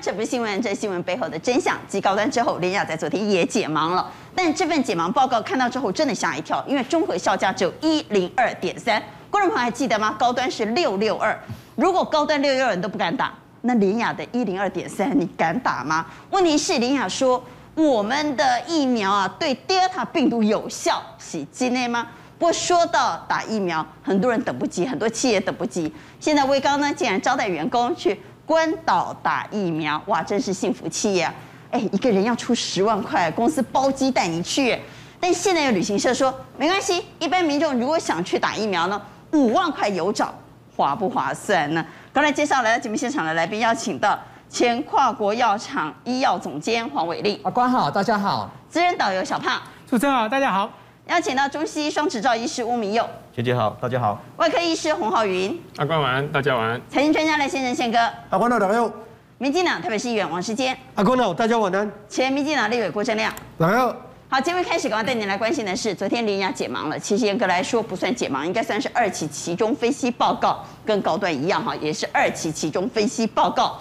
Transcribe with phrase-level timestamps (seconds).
[0.00, 1.76] 这不是新闻，这是新闻背后的真相。
[1.88, 9.02] 继高端之后，联雅在昨天也解盲了，但这份解盲报告看到之后真的吓一跳，因为综合效价只有一零二点三。
[9.30, 10.14] 观众朋友还记得吗？
[10.18, 11.38] 高端是六六二，
[11.74, 13.32] 如果高端六六二人都不敢打，
[13.62, 16.06] 那联雅的一零二点三你敢打吗？
[16.30, 17.42] 问题是联雅说
[17.74, 22.06] 我们的疫苗啊对 Delta 病毒有效，是真的吗？
[22.38, 25.92] 不过说到打疫苗，很多人等不及，很多企业等不及。
[26.20, 28.20] 现在威刚呢竟然招待员工去。
[28.46, 31.34] 关岛打疫苗，哇，真是幸福企业啊！
[31.72, 34.80] 哎，一个人要出十万块，公司包机带你去。
[35.18, 40.32] 但现在有旅行社说没关系，一般民众如果想去打疫苗呢，五万块有找，
[40.76, 41.84] 划不划算呢？
[42.12, 44.16] 刚才介绍来到节目现场的来宾，邀请到
[44.48, 47.40] 前跨国药厂医药总监黄伟立。
[47.42, 48.48] 啊，官好，大家好。
[48.70, 49.60] 资深导游小胖。
[49.90, 50.70] 主持人好，大家好。
[51.08, 54.18] 邀请到中西医双执照医师吴明佑，学姐好，大家好。
[54.38, 56.80] 外科医师洪浩云，阿官晚安，大家晚安。
[56.88, 57.98] 财经专家赖先生宪哥，
[58.30, 58.90] 阿官好，大家好。
[59.36, 61.92] 民进党特别是议员王世坚，阿官好，大家晚安。
[62.08, 63.94] 前民进党立委郭正亮，大家好。
[64.30, 66.98] 好，节目开始，赶快带您来关心的是，昨天林亚解盲了。
[66.98, 73.78] 其实严格来说不算解盲，应该算是二期期中分析报告，跟高端一样哈，也是二期期中分析报告。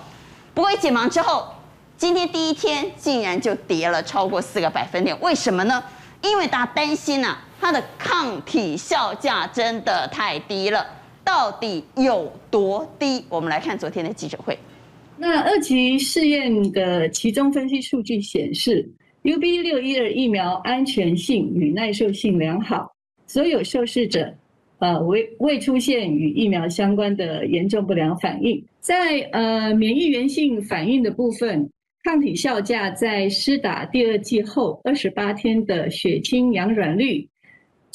[0.54, 1.48] 不过一解盲之后，
[1.96, 5.82] 今天第一天竟然就跌了超过四个百分点，为什么呢？
[6.22, 10.86] 因为大家担心呐、啊，它的抗体效价真的太低了，
[11.24, 13.26] 到底有多低？
[13.28, 14.56] 我们来看昨天的记者会。
[15.18, 18.88] 那二期试验的其中分析数据显示
[19.24, 22.94] ，UB 六一二疫苗安全性与耐受性良好，
[23.26, 24.32] 所有受试者
[24.78, 28.64] 呃未未出现与疫苗相关的严重不良反应。
[28.80, 31.68] 在呃免疫原性反应的部分。
[32.04, 37.28] 抗体效价在施打第二剂后二十八天的血清阳软率，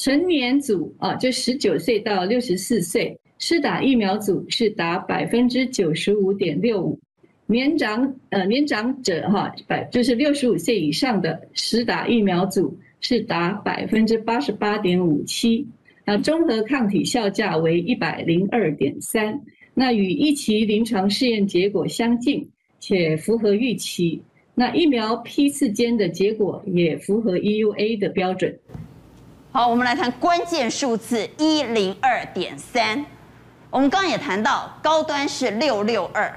[0.01, 6.99] 成年组啊，就十九岁到六十四岁施打疫苗组是达百分之九十五点六五，
[7.45, 15.67] 年长呃年长者哈百就是六十五岁以上的施打疫苗组是达百分之八十八点五七，
[16.03, 19.39] 那综合抗体效价为一百零二点三，
[19.75, 22.49] 那与一期临床试验结果相近。
[22.79, 24.19] 且符合预期，
[24.55, 28.57] 那疫苗批次间的结果也符合 EUA 的标准。
[29.53, 33.05] 好，我们来谈关键数字一零二点三。
[33.69, 36.33] 我们刚刚也谈到高端是六六二，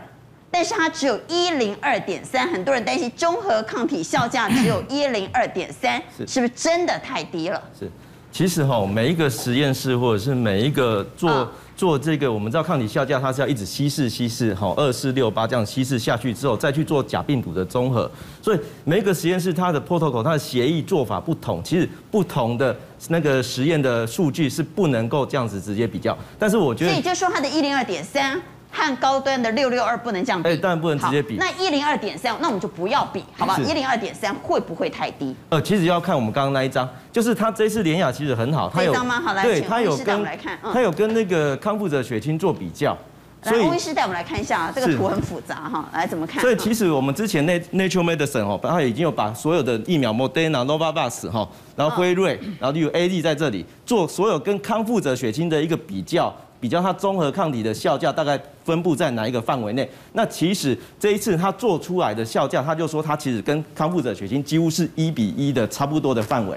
[0.50, 7.62] 但是它只有一零二点三，很多人担心综合抗体效价只有 一零二点三，是不是真的太低了？
[7.78, 7.88] 是，
[8.32, 11.30] 其实哈，每一个实验室或者是每一个做。
[11.30, 18.10] 啊做这个，我们知道抗体效价，它是要一直稀释稀释，好，二四六八这样稀释下去之后，再去做假病毒的综合。
[18.40, 22.76] 所以每一个实验室它的 protocol，它的协议做法不同，其实不同的
[23.08, 26.16] 那个实验的数据是不能够这样子直接比较。
[26.38, 28.40] 但是我觉得，所以就说它的一零二点三。
[28.74, 31.36] 和高端的六六二不能这样比，哎，当然不能直接比。
[31.36, 33.58] 那一零二点三，那我们就不要比，好不好？
[33.60, 35.34] 一零二点三会不会太低？
[35.50, 39.20] 呃，其实要看我们刚刚那一张，就是它这次联雅其实很好，它有吗？
[39.20, 42.96] 好，来，对，请它有跟来看，它有跟那个康复者血清做比较。
[43.42, 46.40] 所以，洪医师带我们来看一下啊，这个图很复杂哈，来怎么看？
[46.40, 51.46] 所以其实我们之前那 Nature Medicine 哦，它已经有把所有的疫苗 Moderna、Novavax 哈，
[51.76, 56.34] 然后辉瑞，然后就有 A D 在这里做所有跟康复者血清的一个比较。
[56.60, 59.86] 比较它综合抗体的效价大概分布在哪一个范围内？
[60.14, 66.56] 那其实这一次它做出来的效价，他就说它其实跟康复者血清几乎是一比一的差不多的范围，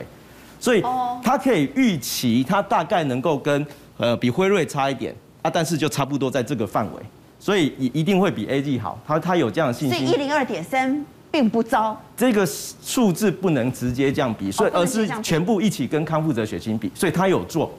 [0.61, 0.81] 所以
[1.21, 3.65] 它可以预期它大概能够跟
[3.97, 7.01] 呃比辉瑞差一点啊，但是就差不多在这个范围，
[7.37, 9.97] 所以一一定会比 A G 好，它它有这样的信心。
[9.97, 17.69] 所以一零二点三并不糟，这个数字不能直接这样比，所以而是全部一起跟康复者血清比，所以他有做。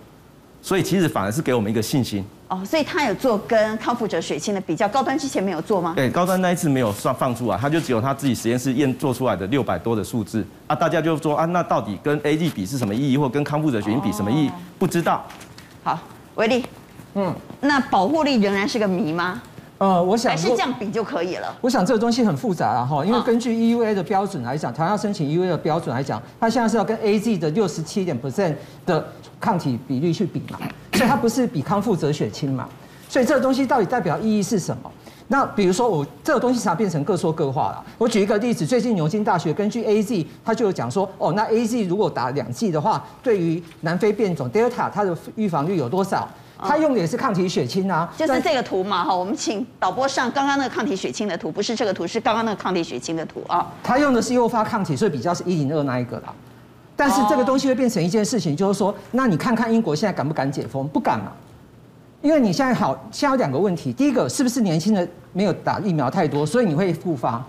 [0.61, 5.93] 所以其实反而是给我们一个信心哦，所以他有做跟康复者血清的比较，高端之前没有做吗？
[5.95, 14.51] 对，高端那一次没有算放出来，他就只有他自己实验室验做出来的六百多的数字啊，大家就说啊，那到底跟 A G 比是什么意义，或跟康复者血清比什么意义？
[14.79, 15.25] 不知道。
[15.85, 15.99] 好，
[16.37, 16.65] 维力，
[17.15, 19.43] 嗯，那保护力仍然是个谜吗？
[19.79, 21.57] 呃，我想还是这样比就可以了。
[21.61, 28.55] 我想这个东西很复杂了哈，因为根据 EUA 的标准来讲，台湾要申请 EUA 的标准来讲，它现在是要跟 AZ 的六十七点 percent
[28.85, 29.07] 的
[29.41, 30.59] 抗体比率去比嘛，
[30.95, 32.69] 所以它不是比康复者血清嘛，
[33.09, 34.91] 所以这个东西到底代表意义是什么？
[35.31, 37.85] 那比如说我这个东西才变成各说各话了。
[37.99, 46.27] 我举一个例子，最近牛津大学根据 AZ，它就有讲说，哦，那 AZ 如果打两剂的话，对于南非变种 Delta 它的预防率有多少？
[46.61, 49.15] 他用的也是抗体血清啊，就是这个图嘛哈。
[49.15, 53.71] 我们请导播上刚刚那个抗体血清的图，不是这个图，是刚刚那个抗体血清的图啊。
[53.83, 56.35] 他用的是诱发抗体，所以比较是一零二那一个啦。
[56.97, 60.89] 但是这个东西会变成一件事情，就是说，那你看看英国现在敢不敢解封？
[60.89, 61.33] 不敢嘛。
[62.21, 67.41] 因为你现在好，现在有两个问题，第一个是不是年轻人没有打疫苗太多，所以你会复发，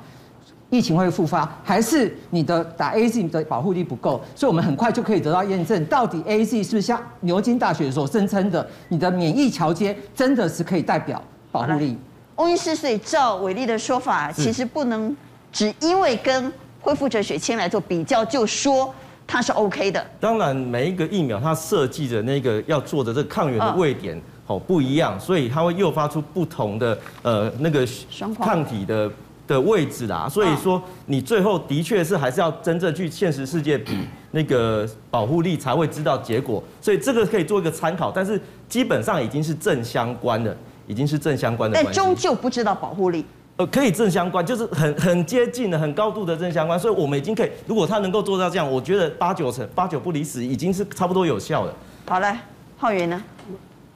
[0.70, 4.22] 疫情会复发，还是你的打 AZ 的保护力不够？
[4.36, 11.22] 所以我们很快就可以得到验证，到底 AZ 是不是像牛津大学所声称的，你的免疫桥接真的是可以代表
[11.52, 11.98] 保护力？
[12.36, 15.16] 翁医师，所以照伟丽的说法，其实不能
[15.52, 18.94] 只因为跟恢复者血清来做比较，就说
[19.26, 20.06] 它是 OK 的。
[20.20, 24.22] 当然，每一个疫苗它设计的那个要做的这个抗原的位点。
[24.48, 27.88] 哦，不一样，所以它会诱发出不同的呃那个
[28.40, 29.08] 抗体的
[29.50, 30.30] 的位置啦。
[30.30, 33.98] 所以说，你最后的确是还是要真正去现实世界比
[34.32, 36.64] 那个保护力才会知道结果。
[36.80, 40.56] 所以这个可以做一个参考，但是基本上已经是正相关的，
[40.88, 41.82] 已经是正相关的。
[41.84, 43.26] 但终究不知道保护力。
[43.58, 46.80] 呃，可以正相关，就是很很接近的、很高度的正相关。
[46.80, 51.74] 所以我们已经可以，如果他能够做到这样，我觉得八九成、八九不离十，已经是差不多有效的。
[52.08, 52.34] 好嘞，
[52.78, 53.22] 浩源呢？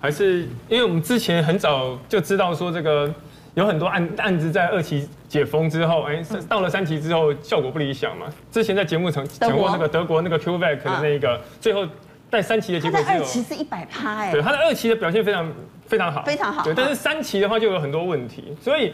[0.02, 3.10] 还是因为我们之前很早就知道说这个
[3.56, 8.26] 有很多案案子在二期解封之后，哎，到了三期之后效果不理想嘛。
[8.52, 11.88] 之前在节目曾讲过那个德国那个 CureVac 的那一个，最后
[12.32, 15.52] 在三期的结果是二期是一百趴哎，对，它的二期的表现非常
[15.86, 16.64] 非常好，非常好。
[16.64, 18.92] 对，但是三期的话就有很多问题，所以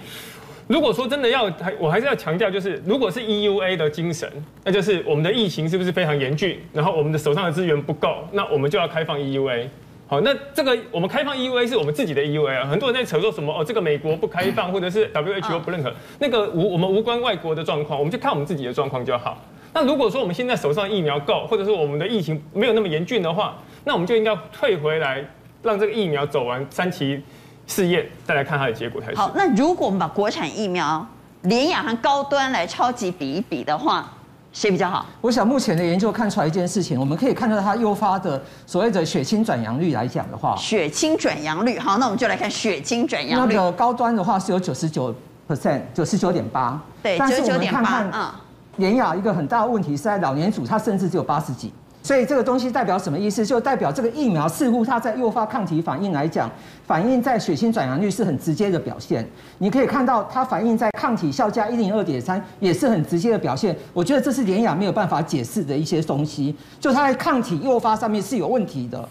[0.67, 4.29] 如果说真的要还，我还是要强调，就是如果是 EUA 的精神，
[4.65, 9.67] 那就是我们的疫情是不是非常严峻，然后我们的手上的资源不够，那我们就要开放 EUA。
[10.09, 19.37] 好，那这个我们开放 EUA 是我们自己的 EUA 啊，很多人在扯说什么哦，这个美国不开放，或者是 WHO 不认可，那个无我们无关外国的状况，我们就看我们自己的状况就好。
[19.71, 25.23] 那如果说我们现在手上疫苗够，或者是我们的疫情没有那么严峻的话，那我们就应该退回来，
[25.61, 27.21] 让这个疫苗走完三期
[27.67, 29.17] 试验，再来看它的结果才是。
[29.17, 31.05] 好，那如果我们把国产疫苗
[31.43, 34.11] 联雅和高端来超级比一比的话。
[34.51, 35.05] 谁比较好？
[35.21, 41.77] 我想目前的研究看出来一件事情，我们可以看到它诱发的所谓的血清转阳率来讲的话，血清转阳率。
[41.77, 43.53] 好，那我们就来看血清转阳率。
[43.53, 45.13] 那个高端的话是有九十九
[45.47, 46.81] percent，九十九点八。
[47.03, 48.31] 对，但是我们看看，嗯，
[48.77, 51.71] 年雅一个很大的问题是在老年组，它甚至只有八十几。
[52.01, 53.45] 所以这个东西代表什么意思？
[53.45, 56.49] 就代表这个疫苗似乎它在诱发抗体反应来讲，
[56.87, 59.27] 反映在血清转阳率是很直接的表现。
[59.57, 63.75] 你可以看到它反映在抗体效价一零二点三也是很直接的表现。
[63.93, 69.07] 我觉得这是联雅没有办法解释的一些东西，就它在抗体诱发上面是有问题的。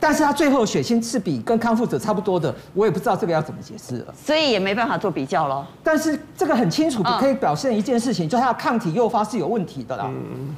[0.00, 4.14] 但是它最后血清是比跟康复者差不多的，我也不知道这个要怎么解释了。
[4.14, 5.66] 所以也没办法做比较了。
[5.82, 10.06] 但是这个很清楚可以表现一件事情，就它的抗体诱发是有问题的啦。
[10.08, 10.56] 嗯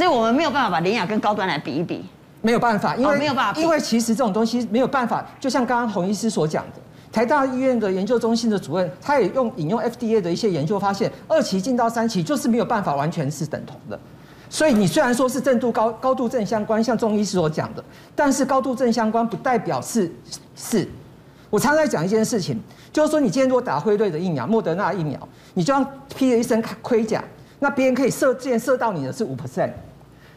[0.00, 2.02] 所以我们没有办法把联雅跟高端来比一比，
[2.40, 5.22] 没有办法，因为、哦、没有办法，因为其实这种东西没有办法。
[5.38, 6.80] 就像刚刚洪医师所讲的，
[7.12, 14.00] 台大医院的研究中心的主任，他也用引用 FDA 的一些研究发现，二期进到三期就是没有办法完全是等同的。
[14.48, 17.84] 所以你虽然说是正度高高度正相关，像中医师所讲的，
[18.16, 20.10] 但是高度正相关不代表是
[20.56, 20.88] 是。
[21.50, 22.58] 我常常在讲一件事情，
[22.90, 25.20] 就是说你今天如果打辉瑞的疫苗、莫德纳疫苗，
[25.52, 25.86] 你就像
[26.16, 27.22] 披了一身盔甲。
[27.62, 29.70] 那别人可以射箭射到你的是五 percent，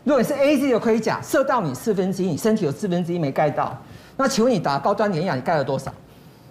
[0.03, 3.75] 如果你是 AZ 的盔甲，射到你四分之一，你身体有四分之一没盖到。
[4.17, 5.91] 那请问你打高端联亚，你盖了多少？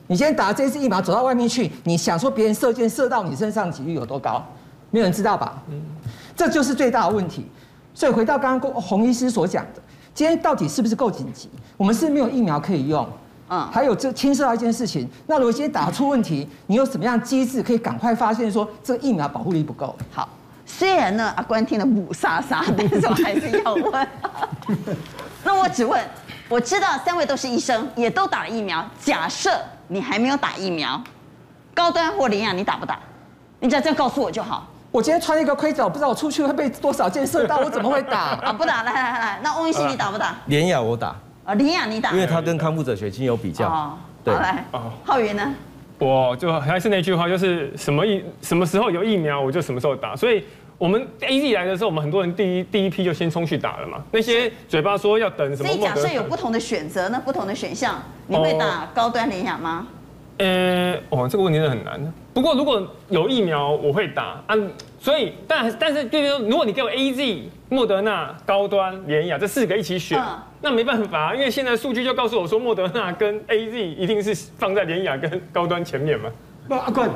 [0.07, 4.43] 你今天打这支疫苗走到外面去，你想说别人射箭射到你身上几率有多高？
[4.91, 5.63] 没有人知道吧？
[5.69, 5.83] 嗯，
[6.35, 7.47] 这就是最大的问题。
[7.95, 9.83] 所以回到刚刚洪医师所讲的，
[10.15, 11.51] 今天到底是不是够紧急？
[11.77, 13.07] 我们是没有疫苗可以用，
[13.51, 15.07] 嗯，还有这牵涉到一件事情。
[15.27, 19.95] 那如果今天打出问题，你有什么样机制可以赶快发现说这个疫苗保护力不够？
[20.11, 20.27] 好。
[20.79, 24.09] 虽然呢，阿关听得母沙沙，但是我还是要问。
[25.45, 26.03] 那我只问，
[26.49, 28.83] 我知道三位都是医生，也都打了疫苗。
[28.99, 29.51] 假设
[29.87, 31.01] 你还没有打疫苗，
[31.75, 32.99] 高端或领养，你打不打？
[33.61, 34.67] 你只要这样告诉我就好。
[34.91, 38.31] 我今天穿一个盔甲，我不知道我出去会被多少箭射到，我怎么会打？
[38.43, 40.35] 啊，不打，来来来，那翁医师你打不打？
[40.47, 41.15] 联亚我打。
[41.45, 42.11] 啊，联亚你打？
[42.13, 43.69] 因为他跟康复者血清有比较。
[43.69, 44.35] 哦，对。
[44.35, 44.65] 来，
[45.05, 45.55] 浩源呢？
[45.99, 50.17] 我就还是那句话，就是什么疫什么时候有疫苗，我就什么时候打。
[50.17, 50.45] 所以，
[50.83, 54.03] 我们 AZ 来的时候，我们很多人第一第一批就先冲去打了嘛。
[54.11, 55.69] 那些嘴巴说要等什么？
[55.69, 57.21] 所以假设有不同的选择那？
[57.21, 59.87] 不同的选项，你会打高端联雅吗？
[60.39, 62.13] 呃，哦，这个问题是很难。
[62.35, 64.57] 不过如果有疫苗，我会打啊。
[64.99, 70.21] 所以，但但是，对如果你给我 AZ、莫德纳、高端、联雅这四个一起选。
[70.21, 76.29] 嗯那没办法，因为现在数据就告诉我说，莫德纳跟 AZ 一定是放在联雅跟高端前面嘛。
[76.69, 77.11] 不，阿冠，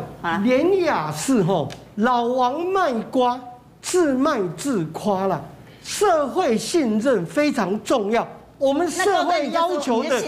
[0.45, 3.41] 联雅是吼老王卖瓜，
[3.87, 5.41] 自卖自夸了。
[5.85, 8.27] 社会信任非常重要，
[8.59, 10.21] 我们社会要求的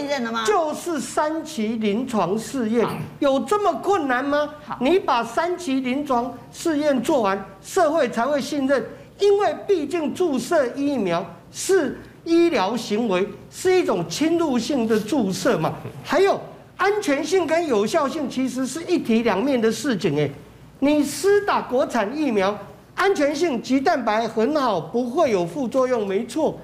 [0.45, 2.87] 就是三期临床试验，
[3.19, 4.49] 有这么困难吗？
[4.79, 8.81] 你把三期临床试验做完，社会才会信任，
[9.19, 11.99] 因为毕竟注射疫苗是。
[12.25, 15.73] 医疗行为，是一种侵入性的注射嘛。
[16.03, 16.39] 还有
[16.75, 20.29] 安全性跟有效性其实是一体两面的事情诶。
[20.79, 22.55] 你施打国产疫苗，
[22.99, 26.59] 安全性鸡蛋白很好，不会有副作用，没错。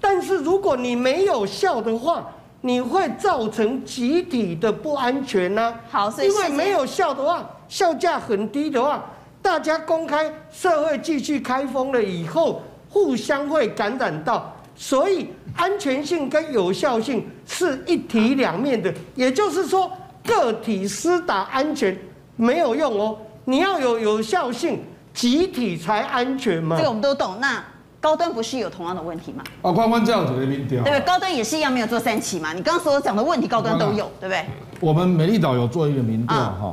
[0.00, 2.26] 但是如果你没有效的话，
[2.60, 5.80] 你会造成集体的不安全呐、啊。
[5.88, 9.04] 好，所以因为没有效的话，效价很低的话，
[9.40, 14.52] 大家公开，社会继续开封了以后，互相会感染到。
[14.74, 18.92] 所以安全性跟有效性是一体两面的。
[19.14, 19.88] 也就是说，
[20.24, 21.96] 个体施打安全
[22.34, 24.80] 没有用哦，你要有有效性，
[25.16, 26.76] 集体才安全嘛。
[26.76, 27.38] 这个我们都懂。
[27.40, 27.60] 那。
[27.98, 29.42] 高端不是有同样的问题吗？
[29.62, 32.52] 啊，关关这样子的民调，对，高端也是一样没有做三期嘛。
[32.52, 34.44] 你刚刚所讲的问题，高端都有，对不对？
[34.78, 36.72] 我们美丽岛有做一个民调哈，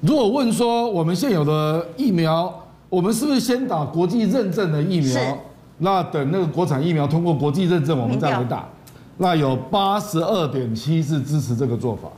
[0.00, 2.50] 如果问说我们现有的疫苗，
[2.88, 5.38] 我们是不是先打国际认证的疫苗？
[5.78, 8.66] 那等那个国产疫苗通过国际认证，我们再来打。
[9.18, 12.08] 那有八十二点七是支持这个做法，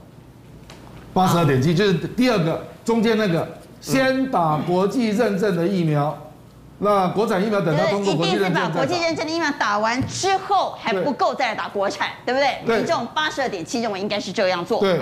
[1.12, 3.48] 八十二点七就是第二个中间那个，
[3.82, 6.16] 先打国际认证的疫苗。
[6.78, 12.58] 那国产疫苗等到通过国际认证，一定是把国际认证的疫苗打完之后还不够，再来打国产，对不对？
[12.66, 12.78] 对。
[12.78, 14.80] 民众八十二点七认为应该是这样做。
[14.80, 14.98] 对。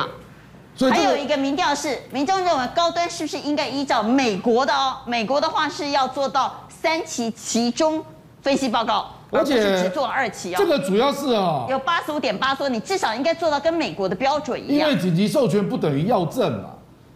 [0.91, 4.97] 还有一个民调是，民众认为高端是不是应该依照美国的哦？
[5.07, 8.03] 美国的话是要做到三期其中
[8.41, 10.57] 分析报告，而且是只做二期哦。
[10.59, 14.89] 这个主要是啊，有八十五点八说你至少应该做到跟美国的标准一样。
[14.89, 16.71] 因为紧急授权不等于要证嘛。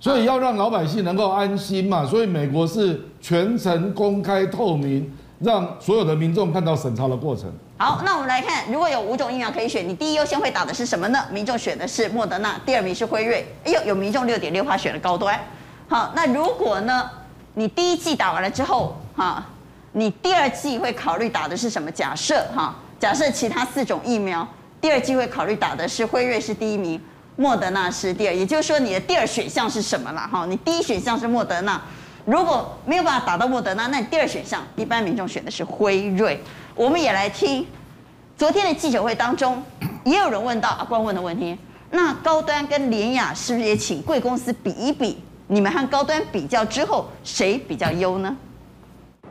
[0.04, 7.50] 所以要让老百姓能够安心嘛，所以美国是全程公开透明，让所有的民众看到审查的过程。
[7.78, 11.20] 好，那我们来看，如果有五种疫苗可以选，你第一优先会打的是什么呢？
[11.30, 13.46] 民众选的是莫德纳，第二名是辉瑞。
[13.64, 15.40] 哎呦，有民众六点六趴选了高端。
[15.88, 17.08] 好，那如果呢，
[17.54, 19.42] 你第一剂打完了之后，哈，
[19.92, 21.90] 你第二剂会考虑打的是什么？
[21.90, 24.46] 假设哈，假设其他四种疫苗，
[24.82, 27.00] 第二剂会考虑打的是辉瑞是第一名。
[27.36, 30.20] 莫德纳是第二，也就是说你的第二选项是什么了？
[30.30, 31.80] 哈，你第一选项是莫德纳，
[32.24, 36.40] 如果没有办法打到莫德纳，那你第二选项一般民众选的是辉瑞。
[36.74, 37.66] 我们也来听
[38.36, 39.62] 昨天的记者会当中，
[40.04, 41.56] 也有人问到阿关问的问题，
[41.90, 45.18] 那高端跟联雅是不是也请贵公司比一比？
[45.46, 48.36] 你们和高端比较之后，谁比较优呢？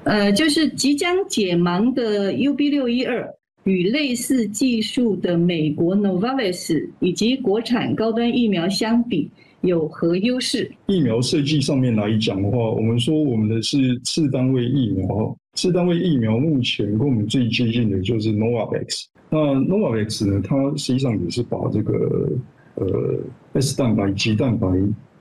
[0.03, 3.33] 呃，就是即将解盲的 UB 六一二。
[3.65, 9.29] 与类似技术的美国 Novavax 以及国产高端疫苗相比，
[9.61, 10.69] 有何优势？
[10.87, 19.05] 疫苗设计上面来讲的话，我们说我们的是次单位疫苗，次单位疫苗目前跟我们最接近的就是 Novavax。
[19.29, 22.31] 那 Novavax 呢，它实际上也是把这个
[22.75, 23.19] 呃
[23.53, 24.67] S 蛋白、棘蛋白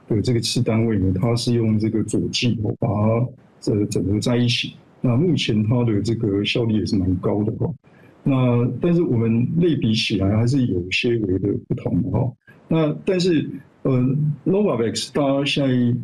[0.08, 3.26] 的这个次单位呢，它是用这个佐剂把它
[3.60, 4.74] 这整合在一起。
[5.00, 7.72] 那目前它的这个效率也是蛮高的哈。
[8.24, 12.32] 那但是我们类比起来还是有些微的不同的哈。
[12.68, 13.48] 那但是
[13.82, 14.00] 呃
[14.44, 15.98] ，Novavax 大家现在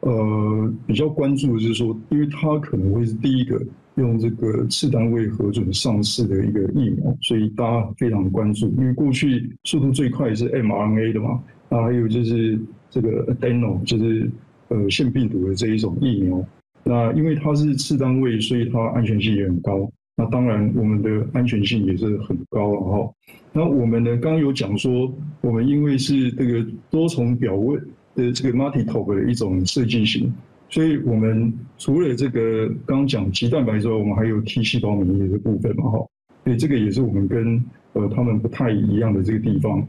[0.00, 3.64] 呃比较关注的就是说，因为它可能会是第一个
[3.94, 8.68] 用这个次单位核准上市的一个疫苗，所以大家非常关注。
[8.76, 12.58] 因为过去速度最快是 mRNA 的嘛，那还有就是
[12.90, 14.28] 这个 Adeno 就是
[14.68, 16.44] 呃腺病毒的这一种疫苗。
[16.84, 19.88] 那因为它是次单位，所以它安全性也很高。
[20.14, 23.12] 那当然，我们的安全性也是很高了哈。
[23.50, 27.78] 那我们呢，刚刚有讲说，我们因为是这个多重表位
[28.14, 30.30] 的这个 multi-top 的一种设计型，
[30.68, 36.06] 所以我们除了这个刚讲棘蛋白之外，我们还有 T 细胞免疫的部分嘛哈。
[36.44, 37.64] 所以这个也是我们跟
[37.94, 39.82] 呃他们不太一样的这个地方。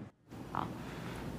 [0.53, 0.65] 好，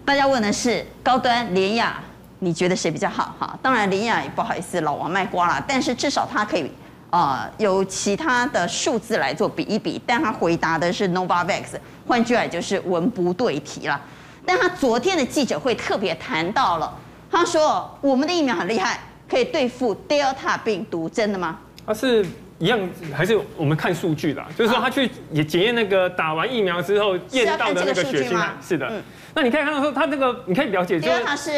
[0.04, 2.02] 大家问的是高端联雅，
[2.38, 3.58] 你觉得谁比较好哈？
[3.62, 6.66] 当然联雅也不好意思老王卖瓜了，但是至少它可以。
[7.14, 11.78] 啊、呃，有其他的数字来做比一比，但他回答的是 Novavax，
[12.08, 14.00] 换句话就是文不对题了。
[14.44, 16.92] 但他昨天的记者会特别谈到了，
[17.30, 18.98] 他说我们的疫苗很厉害，
[19.30, 21.60] 可以对付 Delta 病毒，真的吗？
[21.86, 22.26] 他是
[22.64, 22.80] 一样，
[23.14, 24.46] 还是我们看数据啦？
[24.56, 28.88] 就是说他去也检验那个打完疫苗之后验到的那个血清，是的。
[28.90, 29.02] 嗯
[29.36, 31.50] 那你可以看到说，他那个你可以了解，就是它是，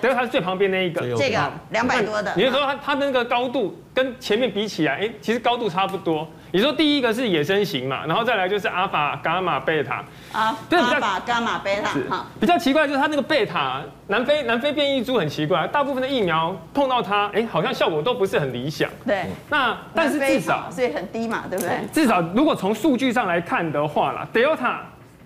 [0.00, 2.32] 对，它是最旁边那一个，这个两百多的。
[2.36, 6.30] 你就说它它的那个高度跟前面比起来，哎，其实高度差不多。
[6.54, 10.04] 你说第一个是野生型嘛，然后再来就是阿法、伽马、贝塔。
[10.32, 11.90] 啊，阿法、伽马、贝塔。
[12.08, 18.88] 好，比较奇怪就是它那个贝塔，南非南非变异株很奇怪，大部分的疫苗碰到它，哎，好像效果都不是很理想。
[19.04, 19.26] 对。
[19.50, 21.80] 那但是至少所以很低嘛，对不对？
[21.92, 24.76] 至少如果从数据上来看的话啦，Delta。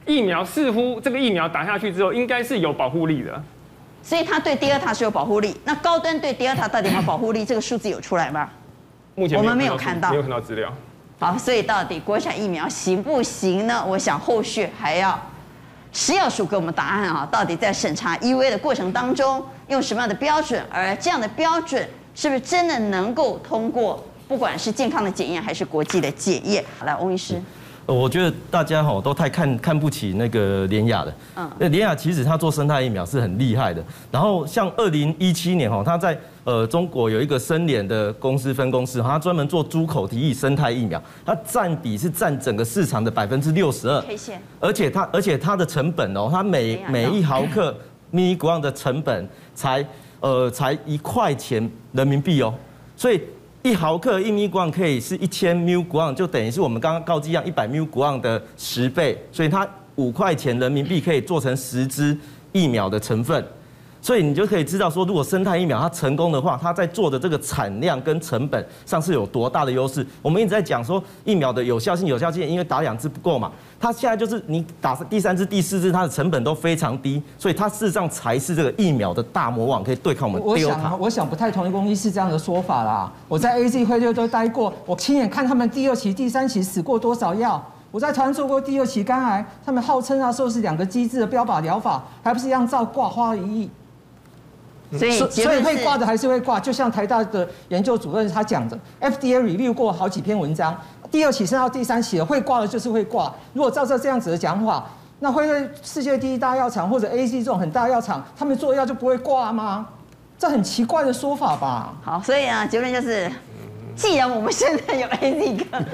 [0.07, 3.43] 疫苗似乎这个疫苗打下去之后，应该是有保护力的，
[4.03, 5.55] 所以它对 Delta 是有保护力。
[5.67, 7.45] 那高端对 Delta 到底有没有保护力？
[7.45, 8.49] 这个数字有出来吗？
[9.15, 10.73] 目前我们没有看到，没有看到资料。
[11.21, 13.85] 好，所以到底国产疫苗行不行呢？
[13.85, 15.21] 我想后续还要
[15.93, 17.29] 食药署给我们答案啊！
[17.29, 20.65] 到底在审查 EV 的过程当中，用什么样的标准？
[20.71, 24.05] 而这样的标准是不是真的能够通过？
[24.29, 26.65] 不管是健康的检验还是国际的检验？
[26.79, 27.43] 好，来，翁医师。
[27.95, 31.15] 我觉得大家哈都太看看不起那个联雅了。
[31.37, 31.51] 嗯。
[31.59, 33.83] 那联雅其实他做生态疫苗是很厉害的。
[34.13, 44.05] 然后像二零一七年哈，他在呃中国有一个生联的公司分公司，他专门做猪口蹄疫生态疫苗，它占比是占整个市场的百分之六十二。
[44.61, 47.75] 而且它而且它的成本哦，它每每一毫克
[48.13, 49.83] mg 的成本才
[50.21, 52.53] 呃才一块钱人民币哦，
[52.95, 53.19] 所以。
[53.63, 62.17] 一毫克一米光可以是一千缪光，就等于是我们刚刚高剂量一百缪光的十倍，所以它五块钱人民币可以做成十支
[62.53, 63.45] 疫苗的成分。
[64.01, 70.07] 所以你就可以知道说，如果生态疫苗它成功的话，它在做的这个产量跟成本上是有多大的优势。
[70.23, 73.51] 我们一直在讲说疫苗的有效性，有效性，因为打两支不够嘛。
[73.81, 80.43] 它现在就是你打第三支、第四支，它的成本都非常低，所以它事实上才是这个疫苗的大魔王，可以对抗我们。
[80.43, 83.13] 我想，我想不太同意公医师这样的说法啦。
[83.29, 87.65] 我在 AZ 会就都待过，我亲眼看他们第二期、第三期死过多少药。
[87.91, 93.71] 我在台湾做过第二期肝癌，他们号称啊说是两个机制的标靶疗法，还不是一样照挂花一亿。
[94.91, 100.75] 所以，所以会挂的还是会挂，就像台大的研究主任他讲的，FDA review 过好几篇文章，
[101.11, 103.33] 第二期升到第三期了，会挂的就是会挂。
[103.53, 104.85] 如果照这这样子的讲法，
[105.21, 109.87] 那会对世界第一大药厂或者 AZ 这种很大药厂，他们做药就不会挂吗？
[110.39, 111.93] 这很奇怪的说法吧？
[112.05, 113.29] 好，所以啊，结论就是，
[113.97, 115.87] 既然我们现在有 AZ 跟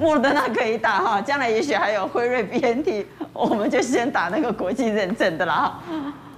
[0.00, 5.80] 莫德纳可以打哈，将来也许还有辉瑞 BNT，我们就先打那个国际认证的啦哈。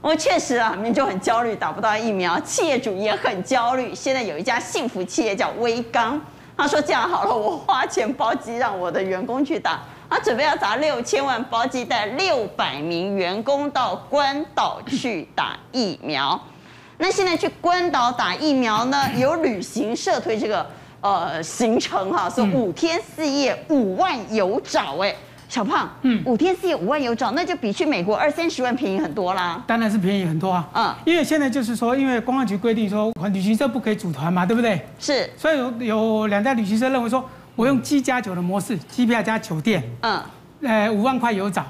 [0.02, 3.94] 我确实啊，民众很焦虑，打不到疫苗，企业主也很焦虑。
[3.94, 6.20] 现在有一家幸福企业叫威刚，
[6.58, 16.38] 他说这样好了，我花钱包机让我的员工去打，他准备要砸六千万包机，带六百名员工到关岛去打疫苗。
[16.96, 20.66] 那现在去关岛打疫苗呢，有旅行社推这个
[21.00, 25.14] 呃行程哈，是五天四夜五万有找哎。
[25.48, 29.64] 小胖，嗯，五天四夜五万有找，那就比去美国二三十万便宜很多啦。
[29.66, 34.78] 当然是便宜很多啊，嗯，因为现在就是说，因为公安局规定说，旅行社不可以组团嘛，对不对？
[35.00, 35.28] 是。
[35.38, 37.24] 所以有有两家旅行社认为说，
[37.56, 40.22] 我用机加酒的模式，机票加酒店，嗯，
[40.60, 41.64] 呃，五万块有找，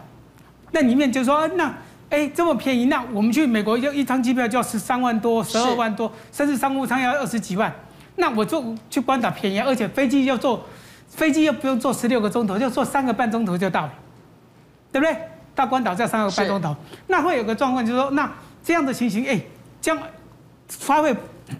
[0.72, 1.72] 那里面就说，那，
[2.10, 7.72] 哎，这么便宜，那我们去美国要一张机票就要十三万多，十二万多，甚至商务舱要二十几万，
[8.16, 10.66] 那我坐去关岛便宜，而且飞机要坐。
[11.08, 13.92] 飞机又不用坐十六个钟头，就坐三个半钟头就到了，
[14.92, 15.16] 对不对？
[15.54, 16.76] 到关岛再三个半钟头，
[17.08, 19.40] 那会有个状况，就是说，那这样的情形，哎，
[19.80, 20.00] 这样
[20.86, 21.12] 花费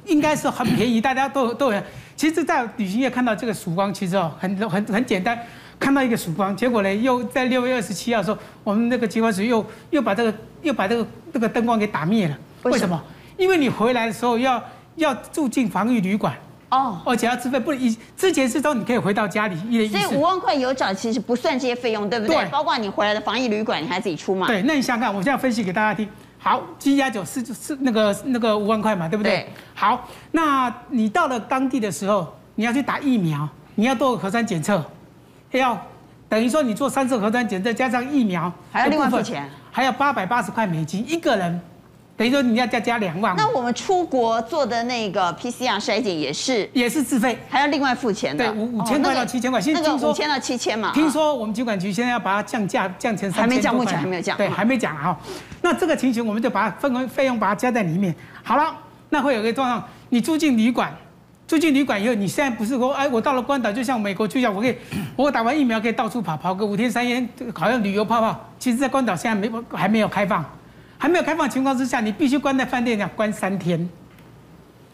[0.04, 1.82] 应该是很便宜，大家都都有。
[2.14, 5.37] 其实，在旅行业看到这个曙光，其实哦，很很很简单，
[5.80, 10.32] 看到一个曙光，结果呢，又在六月二十七号的时候，我们那个机关署又又把这个
[10.62, 12.38] 又把这个这个灯光给打灭了。
[12.62, 13.02] 为什么？
[13.37, 14.62] 因为你回来的时候要
[14.94, 16.37] 要住进防御旅馆。
[16.70, 19.88] 哦，而且要自费，不一之前是说你可以回到家里，一人一。
[19.88, 22.37] 所以五万块有找，其实不算这些费用，对不对？
[22.37, 22.46] 对。
[22.50, 24.46] 包括你回来的防疫旅馆，你还自己出嘛？
[24.46, 26.07] 对，那你想想看，我现在分析给大家听。
[26.38, 29.33] 好，机加酒是是那个那个五万块嘛，对不对？
[29.33, 29.48] 对。
[29.74, 32.26] 好，那你到了当地的时候，
[32.57, 34.85] 你要去打疫苗，你要做核酸检测，
[35.52, 35.81] 要
[36.28, 41.61] 等于说你做三次核酸检测加上疫苗，还要另外付钱，还要八百八十块美金一个人。
[42.18, 43.33] 等于说你要再加两万。
[43.37, 48.44] 那我们出国做的那个 PCR 筛检也是也是自费，还要另外付钱的。
[48.44, 49.61] 对，五五千块到七千块。
[49.61, 50.90] 现在那个五千到七千嘛。
[50.92, 53.42] 听说我们疾管局现在要把它降价降成三千。
[53.42, 54.37] 还没降，目前还没有降。
[54.37, 55.16] 对，还没讲哈。
[55.62, 58.12] 那这个情形我们就把它分为费用，把它加在里面。
[58.42, 58.74] 好了，
[59.11, 60.92] 那会有个状况，你住进旅馆，
[61.46, 64.74] 住进旅馆以后，你现在不是说，哎，我到了关岛，就像美国去一样，我可以，
[65.14, 68.37] 我打完疫苗可以到处跑，跑个五天三夜，好像旅游泡泡。
[68.59, 70.44] 其实，在关岛现在没还没有开放。
[70.98, 73.88] 还没有开放情况之下，你必须关在饭店，要关三天。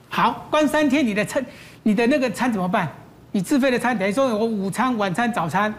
[0.08, 1.44] 好，关三天，你的餐，
[1.82, 2.88] 你的那个餐怎么办？
[3.32, 5.74] 你自费的餐，等于说我午餐、晚餐、早餐，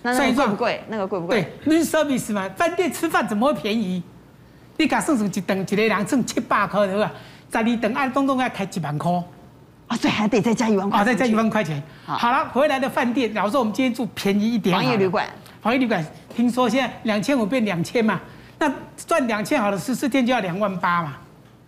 [0.00, 0.84] 那算一算贵不贵？
[0.88, 1.46] 那个贵不贵？
[1.64, 4.02] 对，room service 嘛，饭店吃饭怎么会便宜？
[4.76, 7.12] 你敢算算一顿一个人挣七百块对吧？
[7.50, 9.12] 在你等按东东要开几万块，
[9.88, 11.00] 啊，所以还得再加一万块。
[11.00, 11.82] 啊，再加一万块钱。
[12.06, 15.28] 好，好了，回来的饭店，假如说我们今天住便宜一点，防疫旅馆，
[15.60, 16.02] 防疫旅馆，
[16.34, 18.20] 听说现在两千五变两千嘛。
[18.66, 18.72] 那
[19.06, 21.14] 赚两千好了，十四天就要两万八嘛，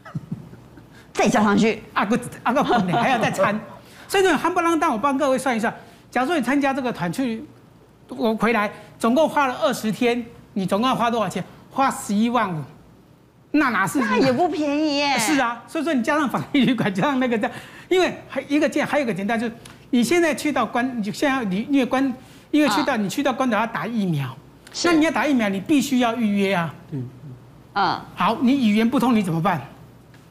[1.12, 3.59] 再加上去，阿哥阿哥还要再参，
[4.09, 5.74] 所以呢，夯不啷当，我帮各位算一算，
[6.11, 7.44] 假如说你参加这个团去，
[8.09, 11.44] 我回来总共花了二十天，你总共要花多少钱？
[11.70, 12.62] 花十一万五，
[13.50, 13.98] 那哪是？
[13.98, 15.18] 那也不便宜耶。
[15.18, 17.52] 是啊，所以说你加上防疫旅馆，加上那个这样，
[17.90, 19.52] 因为还一个简，还有一个简单就是，
[19.90, 22.02] 你现在去到关，你现在你因为关，
[22.50, 24.35] 因为去到你去到关岛要打疫苗，
[24.84, 26.74] 那你要打疫苗，你必须要预约啊。
[26.90, 27.08] 嗯，
[27.74, 29.60] 嗯，好，你语言不通你怎么办？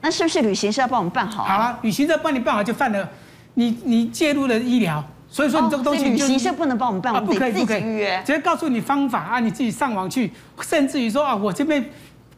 [0.02, 1.44] 那是不是旅行社要帮我们办好？
[1.44, 3.10] 好啊，旅行社帮你办好就犯了，
[3.56, 8.22] 你你介入了医疗，所以说你这个东西旅行社不能帮我们办，我们得自己预约。
[8.24, 10.32] 直接告诉你方法啊，你自己上网去，
[10.62, 11.84] 甚至于说啊，我这边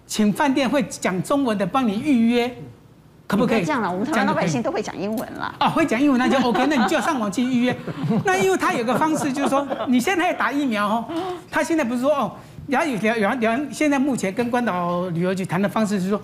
[0.06, 2.56] 请饭店会讲中文的帮你预约。
[3.28, 3.92] 可不可以这样了？
[3.92, 5.54] 我们台湾老百姓都会讲英文了。
[5.60, 7.78] 啊，会讲英文那就 OK，那你就要上网去预约。
[8.24, 11.06] 那因为他有个方式，就是说你现在要打疫苗哦，
[11.52, 12.32] 他现在不是说哦，
[12.68, 16.22] 然后有有有有，现在目前跟关岛旅游局谈的方式是说，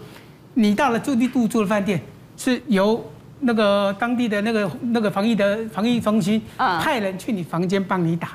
[0.54, 2.02] 你到了驻地度住的饭店，
[2.38, 3.04] 是由
[3.42, 8.30] 那个当地的那个那个防疫的防疫中心派人去你房间帮你打。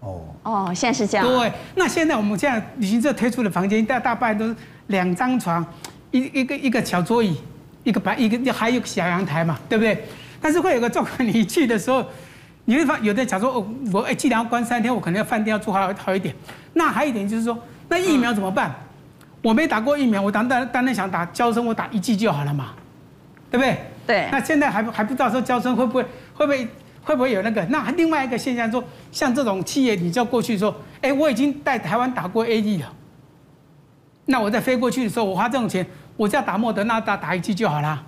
[0.00, 1.26] 哦哦，现在是这样。
[1.26, 5.62] 对，那现在我们现在旅行社推出的房间大大半都是两张床，
[6.10, 7.36] 一一个一个小桌椅。
[7.82, 10.04] 一个白一个还有个小阳台嘛，对不对？
[10.38, 12.04] 但是会有个状况， 你去的时候，
[12.66, 16.34] 你会发有的假说哦，我哎，既然要关三天，我可能要饭店要住好好一点。
[16.74, 18.68] 那还有一点就是说，那疫苗怎么办？
[18.68, 22.74] 嗯、我没打过疫苗，我当当当然想打娇生，我打一剂就好了嘛，
[23.50, 23.78] 对不对？
[24.06, 24.28] 对。
[24.30, 26.02] 那现在还还不知道说娇生会不会
[26.34, 26.68] 会不会
[27.02, 27.64] 会不会有那个？
[27.70, 32.92] 那另外一个现象说，像这种企业，你就过去说，哎，我已经在台湾打过 A D 了，
[34.26, 35.86] 那我在飞过去的时候，我花这种钱。
[36.20, 38.02] 我只要打莫德纳打打一剂就好啦，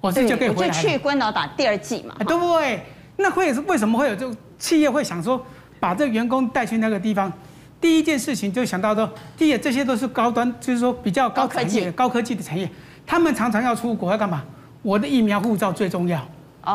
[0.00, 0.68] 我这就可以回来。
[0.68, 2.82] 我就去关岛打第二剂嘛，对不对？
[3.18, 5.44] 那会是为什么会有这个企业会想说
[5.78, 7.30] 把这个员工带去那个地方？
[7.78, 12.66] 第一件事情就想到说，第一这些都是高端，就是说比较高科技、高科技的产业，
[13.06, 14.42] 他们常常要出国要干嘛？
[14.80, 16.26] 我的疫苗护照最重要，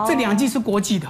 [0.07, 1.07] 这两剂是国际的，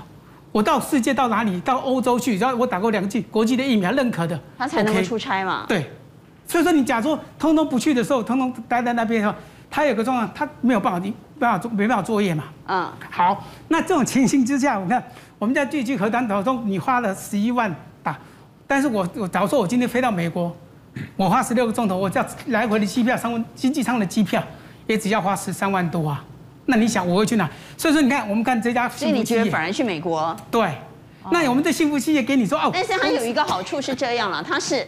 [0.53, 1.59] 我到世界到哪里？
[1.59, 5.65] 到欧洲去，然后我打过两剂国际的疫苗认可的，他才能够出差嘛。
[5.67, 5.91] 对，
[6.47, 9.37] 所以说你假如通通不去的时候，通通待在那边的时候。
[9.75, 12.45] 他有个状况，他没有办法，你办法做，没办法作业嘛。
[12.65, 15.03] 嗯，好，那这种情形之下，我看
[15.37, 17.69] 我们在最近核弹头中，你花了十一万
[18.01, 18.17] 打，
[18.65, 20.55] 但是我我假如说我今天飞到美国，
[21.17, 24.41] 我花十六个钟头，我叫来回的机票，商务经济舱的机票，
[24.87, 26.23] 也只要花十三万多啊。
[26.67, 27.49] 那你想我会去哪？
[27.77, 30.33] 所以说你看，我们看这家幸福企业，所以你觉得反而去美国？
[30.49, 30.71] 对，
[31.31, 34.87] 那我们的幸福企业给你说哦，但是它有一个好处是这样了，它是。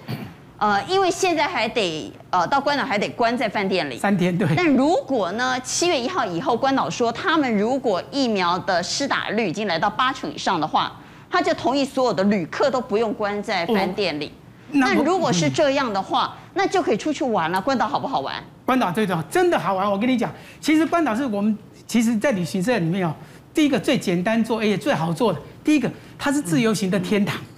[0.59, 4.47] 呃，因为现在还得呃到关岛还得关在饭店里三天，对。
[4.55, 10.91] 但如果呢，七月一号以后，关岛说他们如果疫苗的施打率已经来到八成以上的话，
[11.29, 14.25] 他就同意所有的旅客都不用关在饭店里。
[14.27, 17.61] 哦、那如果是这样的话，那就可以出去玩了。
[17.61, 18.43] 关岛好不好玩？
[18.65, 19.89] 关岛这种真的好玩。
[19.89, 23.13] 我跟你讲，其实关岛是我们其实在旅行社里面哦，
[23.53, 25.39] 第一个最简单做，而且最好做的。
[25.63, 27.37] 第一个，它是自由行的天堂。
[27.39, 27.56] 嗯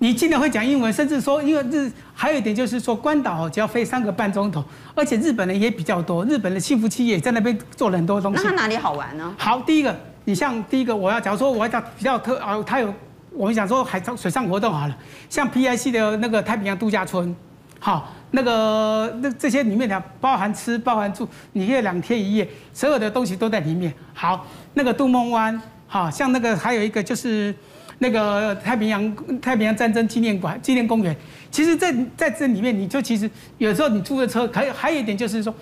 [0.00, 8.40] 你尽量会讲英文，甚至说，因为日还有一点就是说，关岛只要飞三个半钟头，而且日本人也比较多，日本的幸福企业也在那边做了很多东西。
[8.44, 9.34] 那它哪里好玩呢？
[9.36, 9.92] 好，第一个，
[10.24, 12.94] 你像第一个，我要假如说我要讲比较特啊，它有
[13.32, 14.96] 我们讲说海上水上活动好了，
[15.28, 17.34] 像 PIC 的那个太平洋度假村，
[17.80, 23.92] 好，那个那这些里面的包含吃包含住，你可以两天一夜，所有的东西都在里面。
[24.14, 27.52] 好，那个杜梦湾，好像那个还有一个就是。
[28.00, 31.16] 那个太平洋太平洋战争纪念馆纪念公园，
[31.50, 35.52] 其实在在这里面，你就其实有时候你租的车，还有还有一点就是说，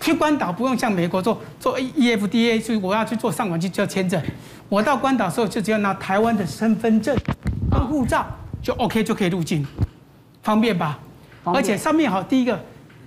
[0.00, 4.22] 去关岛不用像美国做做 EFDA，所以我要去做上网去做签证。
[4.68, 7.16] 我到关岛的时候就只要拿台湾的身份证
[7.70, 8.26] 跟护照
[8.62, 9.66] 就 OK 就可以入境，
[10.42, 10.98] 方便吧？
[11.44, 12.62] 而且上面好，第一个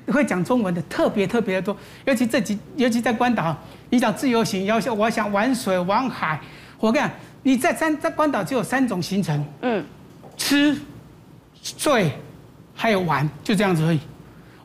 [0.08, 3.56] 会讲中文的特别特别的多，尤其这几尤其在关岛，
[3.92, 6.40] 你讲自由行，要想我想玩水玩海，
[6.80, 7.16] 我跟你讲。
[7.48, 9.82] 你在三在关岛只有三种行程，嗯，
[10.36, 10.78] 吃、
[11.64, 12.12] 睡，
[12.76, 14.00] 还有玩，就这样子而已。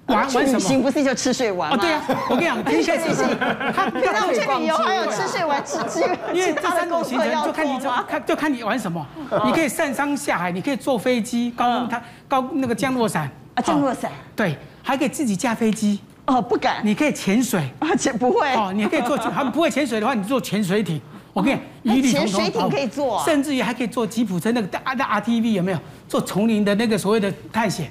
[0.07, 0.59] 玩玩什么？
[0.59, 1.77] 行不是就吃睡玩吗？
[1.77, 3.25] 哦，对啊，我跟你讲，天下事情，
[3.73, 6.01] 他 跟他们去旅游还有吃睡玩吃吃，
[6.35, 9.07] 因为 这三种行程就看你怎看就看你玩什么。
[9.45, 16.01] 你可以上山下海，你可以坐飞机，高空它高那个降落伞啊，降落伞，对，还可以自己驾飞机。
[16.27, 16.79] 哦，不敢。
[16.83, 18.53] 你可以潜水，啊且不会。
[18.57, 21.01] 哦，你可以坐， 他们不会潜水的话，你坐潜水艇。
[21.33, 25.79] 我跟你讲，潜水艇可以坐，甚至于还可以坐吉普车那个大的 RTV 有没有？
[26.09, 27.91] 做丛林的那个所谓的探险，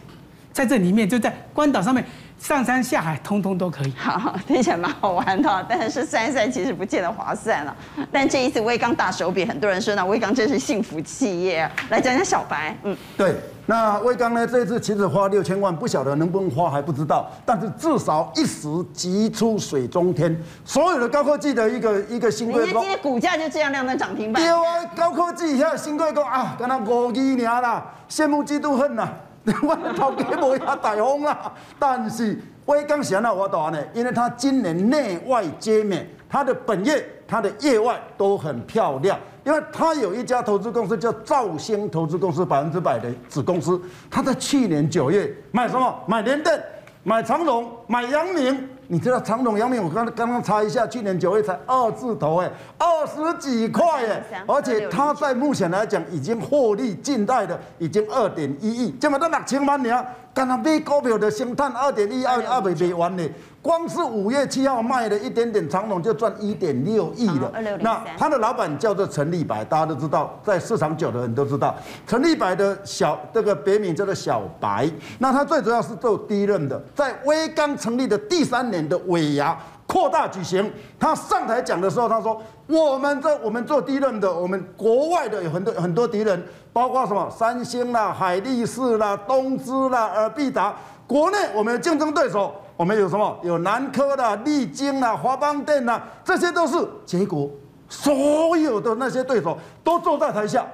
[0.54, 2.06] 在这里面就在关岛上面
[2.38, 3.93] 上山下海，通通都可以。
[3.97, 7.75] 好，听起来蛮好玩的，但是算一算其实不见得划算了。
[8.12, 11.67] 但这一次威刚大手笔，很多人说呢，威刚真是幸福企业。
[11.89, 13.36] 来讲讲小白，嗯，对。
[13.71, 14.45] 那威刚呢？
[14.45, 24.43] 这次其实花六千万，不晓得能不能花还不知道，但是至少一时急出水中天，所有的高科技的一个一个新贵，人家今天股价就这样亮灯涨停板。
[24.43, 29.07] 对啊，高科技现在新贵讲啊，跟他五亿年啦，羡慕嫉妒恨呐，
[29.63, 31.53] 我头家无遐大方啦。
[31.79, 37.01] 但是威刚想到我答案呢，因为他今年内外皆美，他的本业。
[37.32, 45.98] 它的业外都很漂亮，因为它有一家投资公司叫兆兴投资公司，百分之百的子公司，它在去年九月买什么？
[46.06, 46.62] 买联电，
[47.04, 48.67] 买长荣，买阳明。
[48.88, 63.24] 你知道长荣、阳明，我刚刚刚查一下，去年九月才二字头哎，二十几块哎，而且它在目前来讲已经获利近代的已经二点一亿，这么多六千万呢，刚刚买股票的先探二点一二二百卖完呢。
[63.62, 67.52] 光是五月七号卖了一点点长龙就赚一点六亿了。
[67.80, 71.76] 那他的老板叫做陈立白，大家都知道，在市场久的人都知道，
[72.08, 74.89] 陈立白的小这个别名叫做小白。
[75.20, 79.56] 那他最主要是做 DRAM 的，在威刚成立的第三年的尾牙
[79.91, 90.73] 扩大举行，他上台讲的时候，他说：我们这我们做 DRAM 的，我们国外的有很多很多敌人，包括什么三星啦、海力士啦、东芝啦、尔必达，
[91.06, 92.54] 国内我们的竞争对手。
[92.77, 93.38] 我们有什么？
[93.43, 97.47] 有南科啦、丽晶啦、华邦电啦，这些都是结果。
[97.89, 100.65] 所有的那些对手都坐在台下，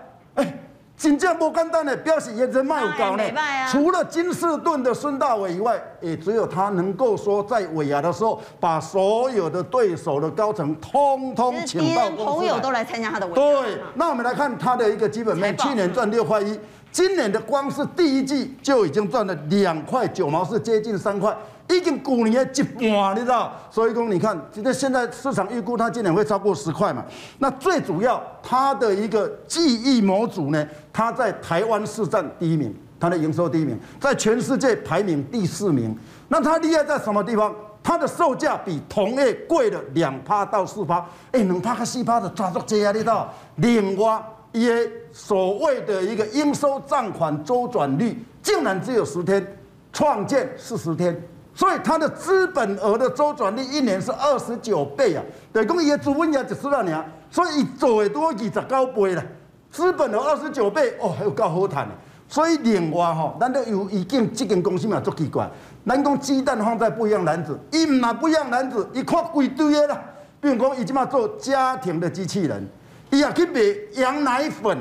[0.98, 3.24] 真正不简单的，表示也人脉有高呢。
[3.72, 12.26] 除了金士顿的孙大伟以外，也只有他能够说，在尾牙的时候，把所有的对手的高层通通请到公司来。
[12.26, 13.36] 朋友都来参加他的尾牙。
[13.36, 16.60] 对，那我们来看他的一个基本面，去年赚六块一，
[16.92, 21.32] 今年的光是第一季就已经赚了两块九毛四，接近三块。
[21.70, 23.54] 已经去年的一半，你知道？
[23.70, 27.04] 所以说，你看，这现在市场预估它今年会超过十块嘛。
[27.40, 35.98] 那最主要，它的一个记忆模组呢，它在台湾市占第一名，它的营收第一名，在全世界排名第四名。
[36.30, 37.54] 那它厉害在什么地方？
[37.84, 43.34] 它的售价比同业贵了两趴到四趴，哎，两趴和四趴的抓住这样，你知道？
[43.58, 49.58] 另外，也所谓的一个应收账款周转率，竟然只有十天，
[49.94, 51.22] 创建四十天。
[51.58, 59.24] 所以它的资本额的周转率一年是二十九倍啊，等于讲伊的资本额就是那样，所以做的多二十九倍了，
[59.72, 61.96] 资本额二十九倍哦，还有够好赚的。
[62.30, 65.50] 所以另外吼，咱都有已经这间公司嘛，足奇怪，
[65.84, 70.00] 咱讲鸡蛋放在不一样篮子，伊唔拿不一样篮子，伊看规堆的啦。
[70.40, 72.70] 比如讲，伊即马做家庭的机器人，
[73.10, 73.62] 伊也去卖
[74.00, 74.78] 羊奶粉，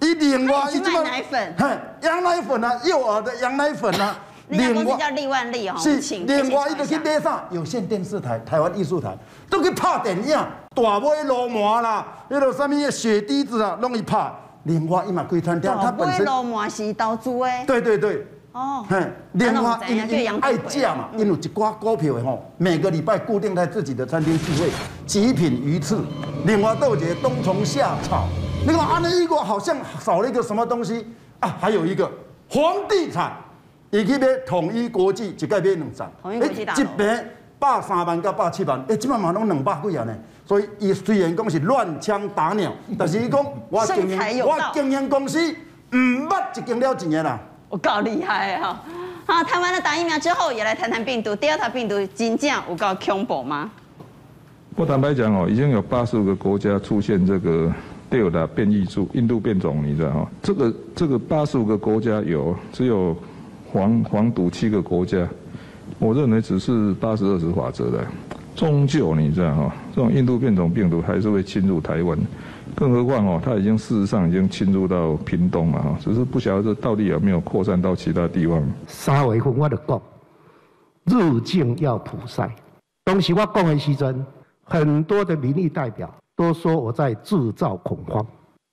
[0.00, 4.18] 伊另外伊即马奶粉，嘿，羊奶粉啊，幼儿的羊奶粉啊。
[4.50, 7.44] 另外叫利万利哦，是另外一个去买啥？
[7.50, 9.16] 有线电视台、台湾艺术台
[9.48, 10.36] 都去拍电影，
[10.74, 14.30] 大尾罗马啦，那个什么雪滴子啊，拢去拍。
[14.64, 17.64] 另外一嘛开餐厅，它本身鲈鳗是投资诶。
[17.66, 24.68] 对对对，哦，嘿，另外因为爱价嘛，因为有一挂股票的吼，每个礼拜固定在自己的餐厅聚会，
[25.06, 25.96] 极品鱼翅，
[26.44, 28.26] 另外豆姐冬虫夏草，
[28.66, 31.06] 那个安利一个好像少了一个什么东西
[31.38, 31.56] 啊？
[31.58, 32.10] 还有一个
[32.50, 33.32] 房地产。
[33.90, 37.24] 伊去买统一国际，一个买两层，哎，一坪
[37.58, 40.16] 百三万到百七万，哎，即摆嘛拢两百几啊呢。
[40.46, 45.38] 所以伊虽然讲是乱枪打鸟， 但是伊讲我经营我经营公司
[45.92, 47.38] 毋捌一间了钱的啦。
[47.68, 48.80] 我够厉害哈！
[49.26, 51.30] 好，谈完了打疫苗之后，也来谈谈病毒。
[51.36, 53.70] Delta 病毒真正有够恐怖吗？
[54.76, 57.72] 我坦白讲哦，已经有八十五个国家出现这个
[58.10, 60.28] Delta 变异株，印度变种，你知道哈？
[60.42, 63.16] 这个这个八十五个国家有只有。
[63.72, 65.28] 黄黄赌七个国家，
[65.98, 68.04] 我认为只是八十二十法则的，
[68.56, 72.18] 终究你知道哈，这种印度变种病毒还是会侵入台湾，
[72.74, 78.62] 更何况哦，它已经事实上已经侵入到屏东了哈，只是不晓得这到底有没有扩散到其他地方。
[78.86, 80.02] 三月份我就讲，
[81.04, 82.50] 入境要普筛。
[83.04, 84.26] 当时我讲的时阵，
[84.64, 88.26] 很多的民意代表都说我在制造恐慌。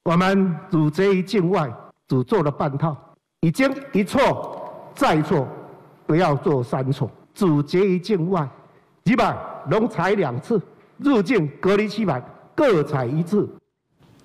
[0.05, 1.71] 我们入贼境外
[2.07, 2.95] 只做了半套，
[3.41, 4.56] 已经一错。
[4.97, 5.47] 再错，
[6.07, 7.07] 不要做三错。
[7.35, 8.49] 阻截于境外，
[9.05, 9.37] 几百
[9.69, 10.57] 能采两次；
[10.97, 12.19] 入境隔离七百，
[12.55, 13.47] 各采一次。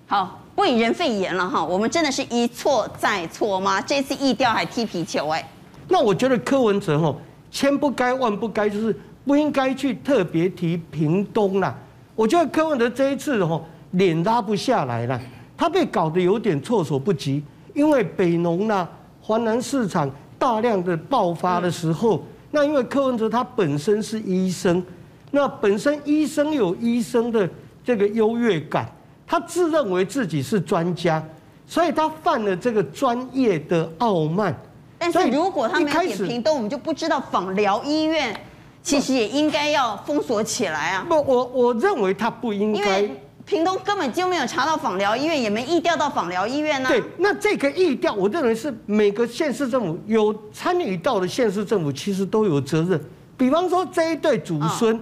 [0.07, 1.63] 好，不以人废言了哈。
[1.63, 3.79] 我们真的是一错再错吗？
[3.79, 5.47] 这次疫调还踢皮球哎。
[5.87, 7.15] 那我觉得柯文哲哈，
[7.51, 11.75] 千不该万不该，就是不应该去特别提屏东啦。
[12.15, 15.21] 我觉得柯文哲这一次哈，脸拉不下来了，
[15.55, 17.43] 他被搞得有点措手不及，
[17.75, 18.89] 因为北农啦、
[19.21, 20.09] 华南市场。
[20.43, 24.83] 大量的爆发的时候，那因为柯文哲他本身是医生，
[25.31, 27.49] 那本身医生有医生的
[27.81, 28.85] 这个优越感，
[29.25, 31.23] 他自认为自己是专家，
[31.65, 34.53] 所以他犯了这个专业的傲慢。
[34.97, 38.37] 但是如果他没有点评都，我们就不知道访疗医院
[38.81, 41.05] 其实也应该要封锁起来啊。
[41.07, 43.09] 不，我我认为他不应该。
[43.45, 52.99] 屏东根本就没有查到访疗医院，也没疫调到访疗医院呢、对，那这个疫调，我认为是每个县市政府有参与到的县市政府，其实都有责任。
[53.35, 54.97] 比方说这一对祖孙，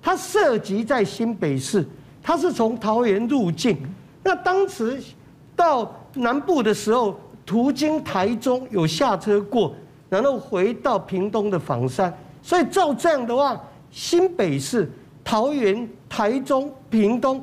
[0.00, 1.84] 他涉及在新北市，
[2.22, 3.76] 他是从桃园入境，
[4.22, 5.02] 那当时
[5.56, 9.74] 到南部的时候，途经台中有下车过，
[10.08, 14.88] 然后回到屏东的房山，所以照这样的话，新北市、
[15.24, 17.42] 桃园、台中、屏东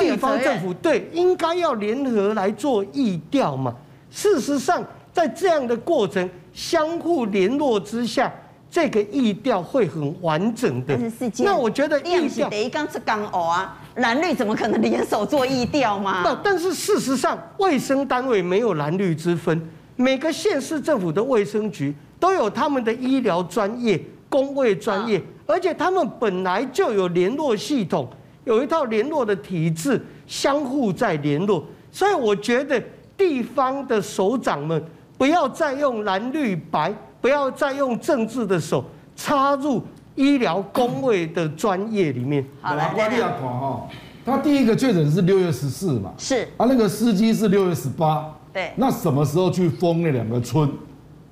[0.00, 3.74] 地方政府对应该要联合来做议调嘛。
[4.10, 4.82] 事实上，
[5.12, 8.32] 在这样的过程相互联络之下。
[8.68, 10.98] 这个议调会很完整的。
[11.38, 16.22] 那我觉得议调第一刚是刚偶啊，蓝绿怎么可能联手做议调嘛？
[16.24, 28.06] 那但是事实上，卫生单位没有蓝绿之分，每个县市政府的卫生局都有他们的医疗专业、工卫专业，而且他们本来就有联络系统，
[28.46, 31.62] 有一套联络的体制，相互在联络。
[31.92, 32.82] 所以我觉得
[33.14, 34.82] 地方的首长们
[35.18, 36.90] 不要再用蓝绿白。
[37.18, 38.84] 不要再用政治的手
[39.16, 39.82] 插入
[40.14, 42.44] 医疗工位的专业里面。
[42.60, 43.88] 好，来，我你要看哈，
[44.24, 50.70] 他第一个确诊是六月十四嘛，是啊，那个司机是六月十八，对，那什么时候去封那两个村，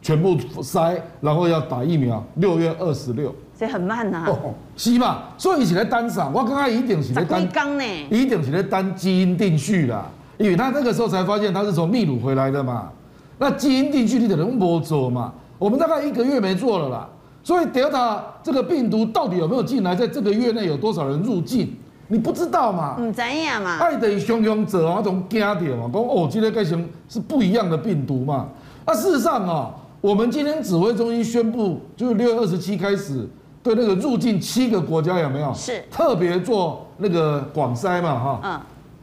[0.03, 2.24] 全部筛，然后要打疫苗？
[2.37, 4.25] 六月二十六，所以很慢呐。
[4.29, 5.23] 哦，是嘛？
[5.38, 10.07] 所以一起来单上，我刚刚一定是在单，刚呢，一定是在单基因定序啦，
[10.38, 12.90] 因为他那个时候才发现他是从秘鲁回来的嘛，
[13.38, 15.33] 那基因定序你得能摸走嘛。
[15.59, 17.09] 我们大概一个月没做了啦，
[17.43, 19.95] 所以 Delta 这个病毒到底有没有进来？
[19.95, 21.75] 在这个月内有多少人入境？
[22.09, 22.97] 你不知道嘛？
[23.01, 23.79] 唔知呀嘛？
[23.79, 28.49] 爱的汹涌者啊，种惊点嘛，讲哦，今天该成是不一样的病毒嘛。
[28.85, 33.27] 那事实上啊，我们今天指挥中心宣布，就是六月二十七开始
[33.64, 35.53] 对那个入境七个国家有没有？
[35.55, 38.40] 是特别做那个广筛嘛，哈。
[38.44, 38.61] 嗯。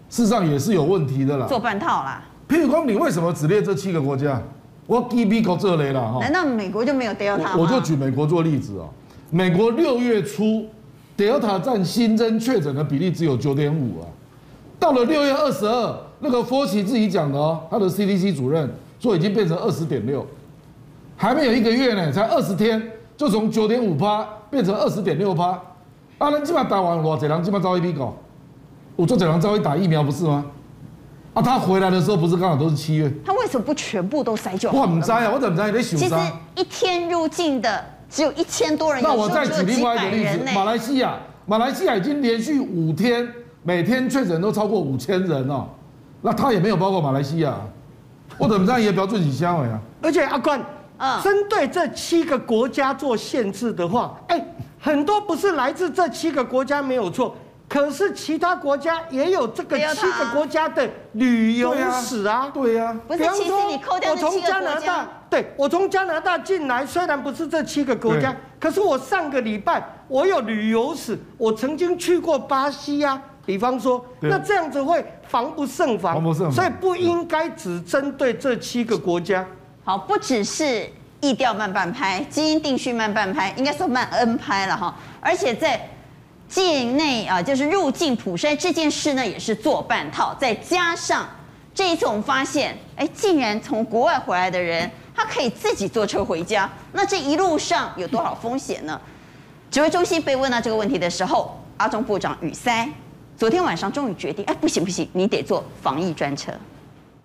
[0.09, 1.47] 事实上也是有问题的啦。
[1.47, 2.23] 做半套啦。
[2.47, 4.39] 譬如说，你为什么只列这七个国家？
[4.85, 7.55] 我 G B 搞这类了哈，难道美国就没有 Delta 吗？
[7.57, 8.89] 我就举美国做例子哦。
[9.29, 10.65] 美国六月初
[11.17, 14.03] Delta 占新增确诊的比例只有九点五啊，
[14.77, 18.69] 到了六月二十二，那个 Fauci 自己讲的哦，他的 CDC 主任
[18.99, 20.27] 说已经变成二十点六，
[21.15, 22.81] 还没有一个月呢，才二十天
[23.21, 25.49] 就从九点五趴变成二十点六趴。
[26.17, 28.17] 啊，人基本上打完我这人基本上招一批狗，
[28.95, 30.43] 我做这人招一打疫苗不是吗？
[31.35, 33.11] 啊，他回来的时候不是刚好都是七月？
[33.23, 34.81] 他为什么不全部都塞就好？
[34.81, 35.99] 我不知道啊，我怎么知道你在想？
[35.99, 36.15] 其实
[36.55, 43.27] 一天入境的只有一千多人，那我再举另外一个例子，马来西亚，马来西亚已经连续五天
[43.61, 45.67] 每天确诊都超过五千人哦，
[46.23, 47.53] 那他也没有包括马来西亚，
[48.39, 49.79] 我怎么知道也不要自己相尾啊？
[50.01, 50.59] 而且阿关，
[51.01, 54.39] 嗯，针对这七个国家做限制的话，哎，
[54.79, 57.35] 很多不是来自这七个国家没有错。
[57.67, 62.95] 可是其他国家也有这个七个国家的旅游史啊，对呀。
[63.07, 64.59] 不是，其实你扣掉这七个国家。
[64.59, 73.19] 我从加拿大，对，我从加拿大进来，虽然不是这七个国家，可是我上个礼拜我有旅游史，我曾经去过巴西啊。
[73.43, 79.43] 比方说，那这样子会防不胜防，防不胜防，所以不应该只针对这七个国家。
[79.83, 80.89] 好，不只是
[81.19, 85.87] 疫调慢半拍，基因定序慢半拍，应该说慢 N 拍了哈，而且在。
[86.51, 90.35] 境内啊，就是入境普筛这件事呢，也是做半套。
[90.37, 91.25] 再加上
[91.73, 96.69] 这一次我们发现，哎，竟然从国外回来的人，他可以自己坐车回家。
[96.91, 98.99] 那这一路上有多少风险呢？
[99.71, 102.85] 指挥中心被问到这个问题的时候，阿中部长语塞，
[103.37, 106.51] 昨天晚上终于决定，哎，不行不行，你得坐防疫专车。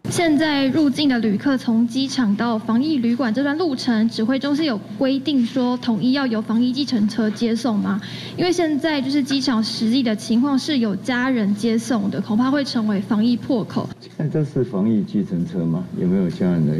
[0.08, 8.00] 现在入境的旅客从机场到防疫旅馆这段路程，指挥中心有规定说统一要由防疫计程车接送吗？
[8.36, 13.88] 因为现在就是机场实际的情况是有家人接送的，恐怕会成为防疫破口。
[14.00, 15.84] 现在这是防疫计程车吗？
[16.00, 16.74] 有没有家人的？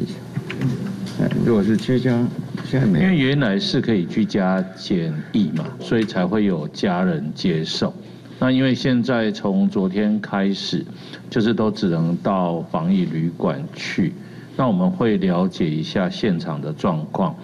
[1.44, 2.26] 如果是居家，
[2.64, 3.04] 现在没有。
[3.04, 7.92] 因为原来是可以居家检疫嘛，所以才会有家人接送。
[8.38, 10.84] 那因为现在从昨天开始，
[11.30, 14.12] 就是都只能到防疫旅馆去，
[14.56, 17.34] 那我们会了解一下现场的状况。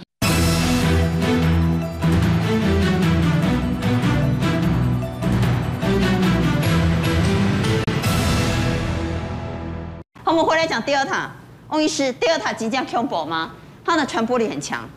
[10.25, 11.29] 我们回来讲 Delta，
[11.71, 13.53] 翁医师，Delta 即将恐怖吗？
[13.83, 14.89] 它的传播力很强。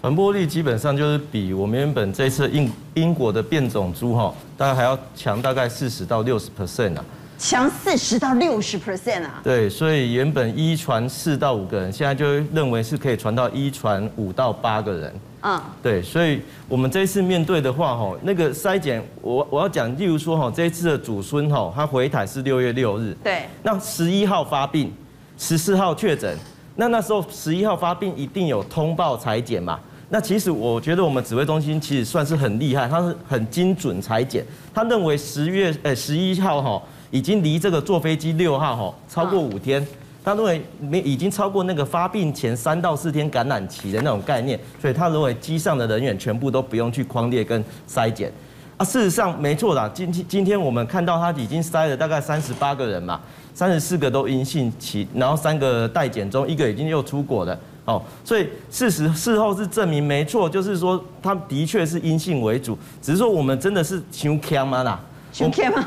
[0.00, 7.04] 传播力基本上就是比我们原本这次英英国的变种株哈，大概还要强大概四十到六十 percent 啊，
[7.38, 9.42] 强四十到六十 percent 啊。
[9.44, 15.14] 对，所以原本一传四到五个人，现在就认为是可以传到一传五到八个人。
[15.42, 24.90] 嗯，对，所以我们这次面对的话哈，那个筛检，我我要讲，例如说哈，这一次的祖孙哈，他回台是六月六日，对，那十一号发病，
[25.36, 26.34] 十四号确诊，
[26.76, 29.78] 那那时候十一号发病一定有通报裁剪嘛。
[30.12, 34.44] 那其实我觉得我们指挥中心其实算是很厉害，它是很精准裁剪。
[34.74, 36.82] 他认为十月呃十一号哈
[37.12, 39.86] 已经离这个坐飞机六号哈超过五天，
[40.24, 48.32] 他认为没已经超过那个发病前三到四天感染期的那种概念，所以他认为机上的人员全部都不用去框列跟筛检。
[48.76, 53.20] 啊，事实上没错啦，今天今天我们看到他已经筛了大概三十八个人嘛，
[53.54, 57.56] 三十四个都阴性期，然后三个待检中，一个已经又出国了。
[57.86, 65.00] 哦，所以事实事后是证明没错，就是说他的确是阴性为主，只是说我们真的是穷强吗啦？
[65.32, 65.84] 穷强吗？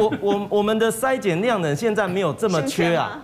[0.00, 3.18] 我我我们的筛检量呢，现在没有这么缺啊。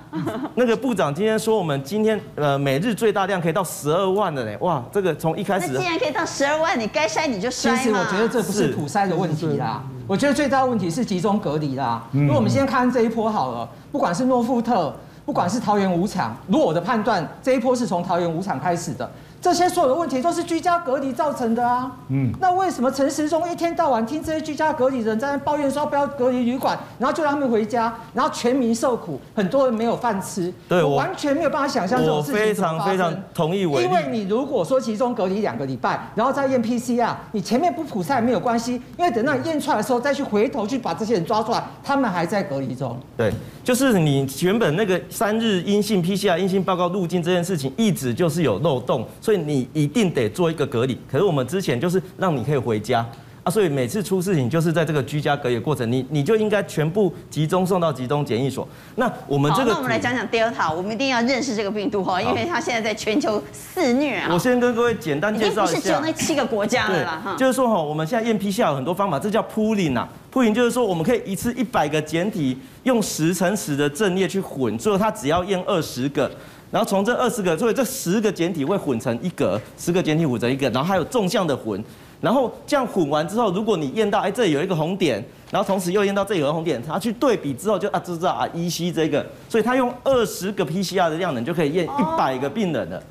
[0.54, 7.76] 那个部长今天说，我们今天呃每日最大量可以到十二万的嘞，哇，这个从一开始那既然可以到十二万，你该筛你就筛嘛。
[7.76, 12.02] 其实我觉得这不是普筛的问题啦，我觉得最大的问题是集中隔离啦。
[12.12, 14.94] 如果我们先看这一波好了，不管是诺富特。
[15.24, 19.08] 不管是桃园五场，如果我的判断这一波是从桃园五场开始的，
[19.40, 21.90] 这些所有的问题都是居家隔离造成的啊。
[22.08, 30.52] 嗯，那为什么陈时中一天到晚听这些居家隔离人在那抱怨说不要隔离旅馆，然后就让他们回家，然后全民受苦，很多人没有饭吃。
[30.68, 33.60] 对，我完全没有办法想象这种事情我非常非常同意。
[33.62, 42.98] 因为你如果说集中隔离两个礼拜，然后再验 PCR，你前面不普筛没有关系，因为等到你验出来的时候再去回头去把这些人抓出来，他们还在隔离中。
[43.16, 43.32] 对。
[43.62, 50.98] 就是你原本那个三日阴性 PCR 阴性报告入境这件事情，一直就是有漏洞，所以你一定得做一个隔离。
[51.08, 53.08] 可是我们之前就是让你可以回家
[53.44, 58.66] 啊，所以每次出事情就是在这个居家隔离的过程，你你就应该全部集中送到集中检疫所。
[58.96, 64.28] 那我们这个，那我们来讲讲 Delta，我们一定要认识这个病毒哈，因为它现在在全球肆虐啊。
[64.32, 67.36] 我先跟各位简单介绍一下，不是只有那七个国家的啦哈。
[67.38, 70.08] 就是说哈，我们现在验 PCR 有很多方法，这叫 pooling 啊。
[70.32, 76.30] 铺云就是说，我们可以一次一百个简体，用十乘十的阵列去混，最后它只要验二十个，
[76.70, 81.82] 然后从这二十个，所以这十个检体会混成一格，十个检体混成一个，然后还有纵向的混，
[82.20, 93.02] 然后这样混完之后，如果你验到哎这里有一个红点，然后同时又验到这里有个红点，它去对比之后就啊知道啊依稀这个，所以它用二十个 PCR 的量能就可以验一百个病人了，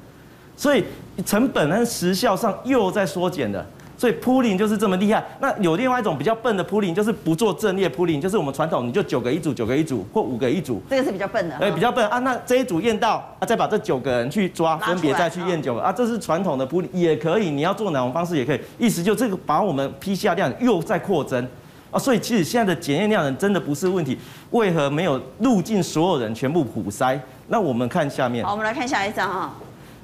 [0.56, 0.84] 所以
[1.26, 3.66] 成本和时效上又在缩减了。
[4.00, 5.22] 所以 pooling 就是这么厉害。
[5.42, 10.82] 那有另外一种比较笨的 pooling，就是不做阵列 pooling，就是我们传统你就九个一组，九个一组或五个一组。
[10.90, 11.56] 这个是比较笨的。
[11.58, 12.18] 哎，比较笨啊。
[12.20, 17.50] 那这一组验到啊，再把这九个人去抓，分别再去验九个啊，这是传统的 pooling 也可以。
[17.50, 18.62] 你要做哪种方式也可以。
[18.78, 21.46] 意思就这个把我们 PCR 量又在扩增
[21.92, 22.00] 啊。
[22.00, 24.18] 所以其实现在的检验量人真的不是问题，
[24.52, 27.20] 为何没有入境所有人全部普筛？
[27.50, 28.46] 那我们看下面。
[28.46, 29.54] 好，我们来看下一张哈。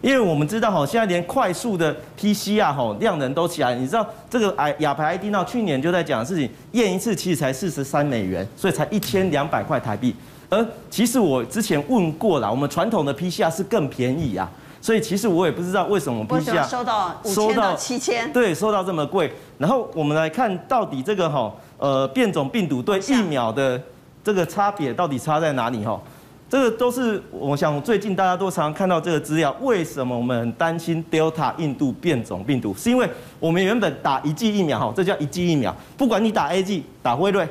[0.02, 10.16] 因为我们知道哈，现在连快速的 PCR 哈量能都起来，你知道这个哎亚牌 ID 呢，去年就在讲的事情，验一次其实才四十三美元，所以才一千两百块台币。
[10.48, 14.48] 而其实我之前问过了，我们传统的 PCR 是更便宜啊，
[14.80, 19.34] 所以其实我也不知道为什么 PCR 收到五千到七千，对，收到这么贵。
[19.58, 23.82] 然后我们来看到底这个哈呃变种病毒对疫苗的
[24.24, 26.00] 这个差别到底差在哪里哈？
[26.48, 32.74] 这个都是我想最近大家都常常看到这个资料，为什么我们很担心 Delta 印度变种病毒？
[32.76, 37.48] 是因为我们原本打一剂疫苗哈，这叫一剂疫苗，不管你打 AZ 打辉瑞，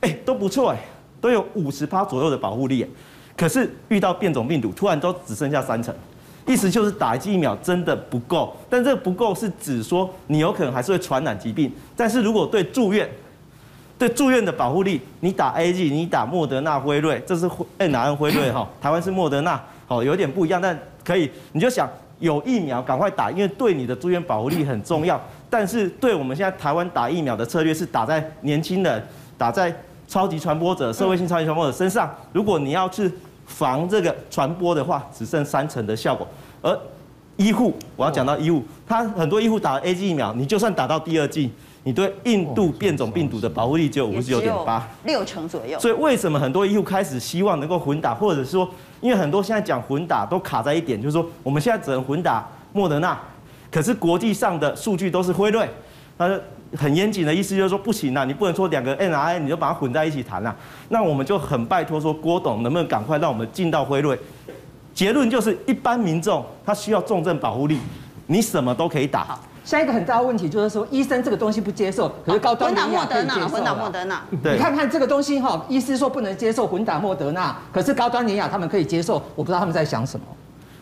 [0.00, 0.78] 哎都不错哎，
[1.20, 2.86] 都有五十趴左右的保护力。
[3.36, 5.94] 可是遇到变种病毒，突然都只剩下三成，
[6.46, 8.56] 意思就是打一剂疫苗真的不够。
[8.70, 13.06] 但这个不够是指说你有可能还是会传染疾病，但是如果对住院。
[13.98, 17.46] 对住院的保护力，你打 A G，你打莫德纳、辉瑞，这是
[17.78, 21.88] mRNA 辉瑞哈， 台湾是莫德纳，好有点不一样，但可以，你就想
[22.20, 25.20] 有疫苗赶快打，因为对你的住院保护力很重要。
[25.50, 29.04] 但是对我们现在台湾打疫苗的策略是打在年轻人，
[29.36, 29.74] 打在
[30.06, 32.14] 超级传播者、社会性超级传播者身上。
[32.32, 33.10] 如果你要去
[33.46, 36.24] 防这个传播的话，只剩三成的效果。
[36.62, 36.78] 而
[37.36, 41.50] 医护，我要讲到医护，他很多医护打了 A G 疫苗，你就算打到第二剂。
[41.88, 45.78] 你对印度变种病毒的保护力只有五十九点八，六成左右。
[45.78, 48.68] 所以为什么很多医护开始希望能够混打，或者是说，
[49.00, 53.18] 因为很多现在讲混打都卡在一点，就是说我们现在只能混打莫德纳，
[53.70, 55.66] 可是国际上的数据都是辉瑞，
[56.18, 56.38] 他
[56.76, 60.54] 很严谨的意思就是说不行啊，你不能说两个 mRNA 你就把它混在一起谈啊。
[60.90, 64.18] 那我们就很拜托说郭董能不能赶快让我们进到辉瑞？
[64.92, 67.78] 结论就是一般民众他需要重症保护力，
[68.26, 69.40] 你什么都可以打。
[69.68, 73.48] 下一个很大的问题就是说，医生这个东西不接受，可是高端联亚可以接受。
[73.48, 80.24] 混打莫德纳，对，你看看这个东西哈，医师说不能接受混打莫德纳，可是高端尼亚他们可以接受，我不知道他们在想什么。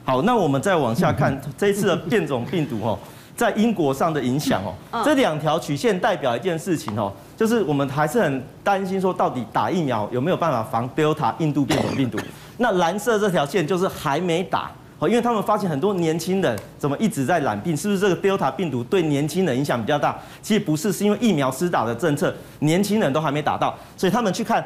[0.04, 2.96] 好，那我们再往下看这一次的变种病毒哦，
[3.34, 12.16] 在英国上的影响哦，这两条曲线代表一件事情哦，就是我们还是很担心说，到底打疫苗有没有办法防 Delta 印度变种病毒？
[12.58, 14.70] 那蓝色这条线就是还没打。
[14.98, 20.16] 好，因为他们发现很多年轻人怎么一直在染病，是不是这个 Delta 病毒对年轻人影响比较大？
[20.40, 24.64] 其实不是，是因为疫苗施打的政策，年轻人都还没打到，所以他们去看。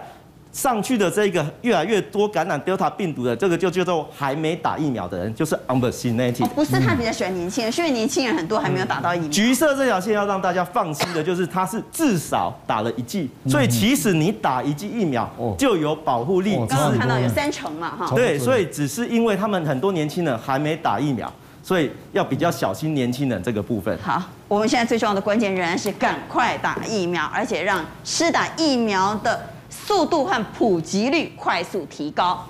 [0.53, 6.45] 上去的这个越来越多感染 Delta 病毒的，这个就叫做还没打疫苗的人，就是 unvaccinated。
[6.49, 9.29] 不是他比较喜欢年轻人，是因为年轻人很多还没有打到疫苗。
[9.29, 16.57] 橘色这条线要让大家放心的就是，它是至少打了一剂，所以其实你打一剂疫苗就有保护力。
[16.69, 18.13] 刚刚看到有三成嘛，哈。
[18.17, 21.33] 对，所以只是因为他们很多年轻人还没打疫苗，
[21.63, 23.97] 所以要比较小心年轻人这个部分。
[24.03, 29.41] 好，我们现在最重要的关键仍然是赶快打疫苗，而且让施打疫苗的。
[29.71, 32.45] 速度和普及率快速提高，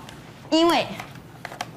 [0.49, 0.85] 因为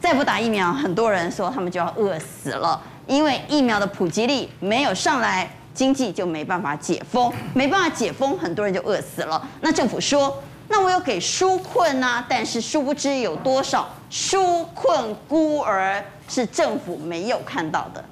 [0.00, 2.80] 再不打疫苗，很多人说他们就要饿死了。
[3.06, 9.46] 因为疫苗的普及率没有上来，经济就没办法解封，没办法解封，很多人就饿死了。
[9.60, 18.02] 那政府说，那我有给纾困啊，但是殊不知有多少纾困孤儿是政府没有看到的。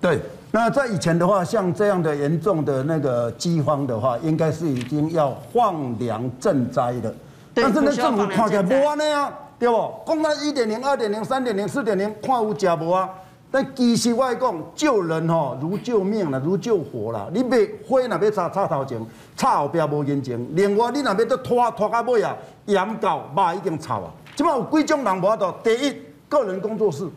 [0.00, 0.18] 对。
[0.52, 7.14] 那在以前的话，像这样的严重的那个饥荒的话，应该是已经要放粮赈灾的。
[7.54, 9.92] 但是呢，政府看起来无安尼啊，对不？
[10.06, 13.08] 讲到一点零、二点零、三点零、四点零，看有食无啊？
[13.52, 17.28] 但其实我讲救人吼，如救命啦，如救火啦。
[17.32, 19.00] 你别火若要插插头前，
[19.36, 20.48] 插后边无人情。
[20.54, 22.36] 另外，你若要都拖拖到尾啊，
[22.66, 24.10] 盐到肉已经臭啊。
[24.34, 25.52] 即摆有几种人无法度？
[25.62, 25.96] 第一，
[26.28, 27.08] 个人工作室。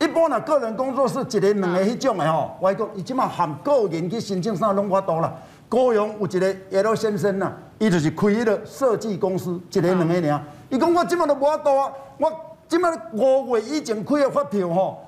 [0.00, 5.30] 一般呢，个人工作室一个、两个迄种的吼，我讲伊即马含个人去申请啥拢无法度啦。
[5.68, 10.42] 高雄有一个 L 先生呐，伊就是开迄个设计公司，一个、两个尔。
[10.70, 12.32] 伊讲我即马都无法度啊，我
[12.66, 15.04] 即马五月以前开的发票吼，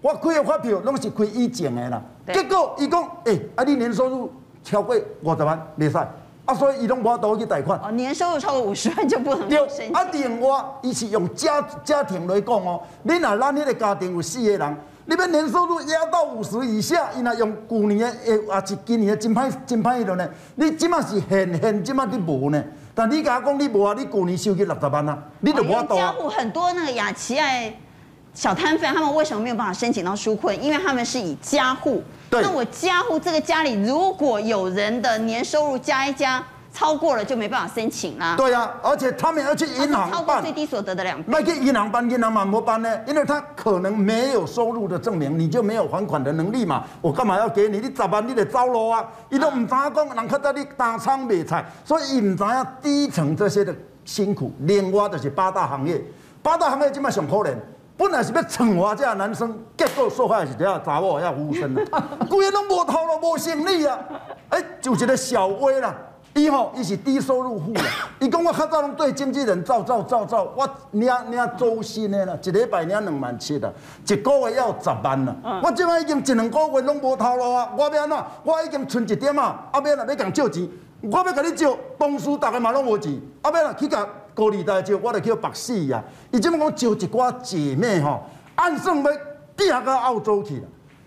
[0.00, 2.02] 我开的发票拢是开以前的啦。
[2.26, 4.32] 结果伊讲，诶，啊你年收入
[4.64, 5.98] 超过五十万，袂使。
[6.44, 7.78] 啊，所以伊拢无法度去贷款。
[7.78, 9.92] 哦，年收入超过五十万就不能申请。
[9.92, 14.76] 啊，另外，伊是用家家庭来讲哦，你若咱迄个家庭有四个人，
[15.06, 20.28] 你要年收入压到五十以下，伊若用旧年的诶，也是今年的真歹真歹迄种呢？
[20.56, 22.60] 你即马是现现即马你无呢？
[22.92, 23.94] 但你甲我讲你无啊？
[23.96, 25.94] 你旧年收入六十万啊，你都无法度。
[25.94, 27.72] 家户很多那个雅琪爱
[28.34, 30.60] 小摊贩，他们为什么没有办法申请到纾困？
[30.60, 32.02] 因为他们是以家户。
[32.40, 38.34] 那我家户这个家里如果有人的年收入加一加超过了，就没办法申请啦。
[38.34, 41.24] 对呀、啊，而且他们要去银行办，超过最低所得的两倍。
[41.28, 42.98] 那去银行办，银行办不办呢？
[43.06, 46.84] 因为他可能没有收入的证明，你就没有还款的能力嘛。
[47.02, 47.78] 我干嘛要给你？
[47.78, 49.06] 你咋办你得走路啊！
[49.28, 53.74] 伊都唔知讲，人看到你打仓卖菜，所以唔知影低层这些的
[54.06, 54.50] 辛苦。
[54.60, 56.02] 另外就是八大行业，
[56.42, 57.54] 八大行业今嘛上可怜。
[58.02, 61.84] 本来是要惩罚这男生，结果受害是这样查某要服务生了，
[62.28, 63.96] 规个拢无头路无生理啊！
[64.48, 65.94] 哎、欸，就一个小薇啦，
[66.34, 67.82] 伊吼伊是低收入户啦，
[68.18, 73.70] 伊讲我较早拢对经纪人照照照照，我领领周薪的啦，一礼拜领两万七啦，
[74.04, 77.68] 一个月要十万啦，我即摆已经一两个月拢无头路啊！
[77.78, 78.18] 我要安怎？
[78.42, 80.68] 我已经存一点啊，后边若要共借钱，
[81.02, 84.04] 我要甲你借，公司大家嘛拢无钱，后边若去甲。
[84.34, 86.02] 高利贷借，我就叫白死呀！
[86.30, 88.22] 伊即么讲招一寡姐妹吼，
[88.54, 89.12] 按算要
[89.56, 90.62] 嫁到澳洲去了。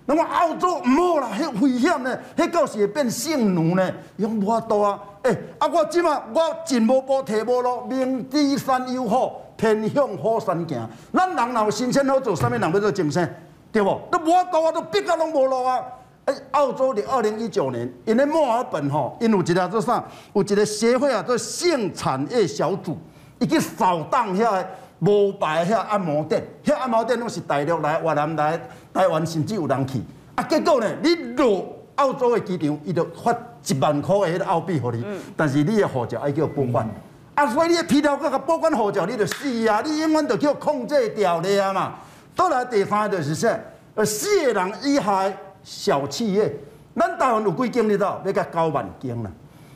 [0.08, 5.00] 那么澳洲唔好啦，迄危险呢，迄到时会变性奴呢，用无法度啊！
[5.24, 10.88] 诶、欸，啊我即么我进无步退无路，明知山有虎，偏向虎山行。
[11.12, 13.36] 咱人若有新鲜好做，啥物人要做精神？
[13.72, 14.00] 对不？
[14.12, 15.80] 都无法度啊，都逼到拢无路啊！
[16.26, 20.04] 诶、澳洲的二零一九年，因为墨尔本吼，因有一个做啥？
[20.34, 22.96] 有一个协会啊，做性产业小组。
[23.40, 24.68] 伊去扫荡遐个
[25.00, 28.60] 无牌遐按摩店，遐按摩店拢是大陆来、越南来、
[28.94, 30.02] 台湾甚至有人去。
[30.36, 31.66] 啊，结果呢，你落
[31.96, 33.32] 澳洲的机场，伊就发
[33.66, 36.90] 一万块的迄个澳币互你，嗯、但是你的护照爱叫报关。
[37.36, 39.82] 啊，所以你的皮条个个报关护照，你就死啊！
[39.84, 41.96] 你永远就叫控制掉了啊嘛。
[42.34, 43.50] 倒来第三个就是说，
[43.96, 45.30] 呃，四个人以下
[45.62, 46.54] 小企业，
[46.96, 48.22] 咱台湾有几间你知道？
[48.24, 49.30] 要甲九万间啦。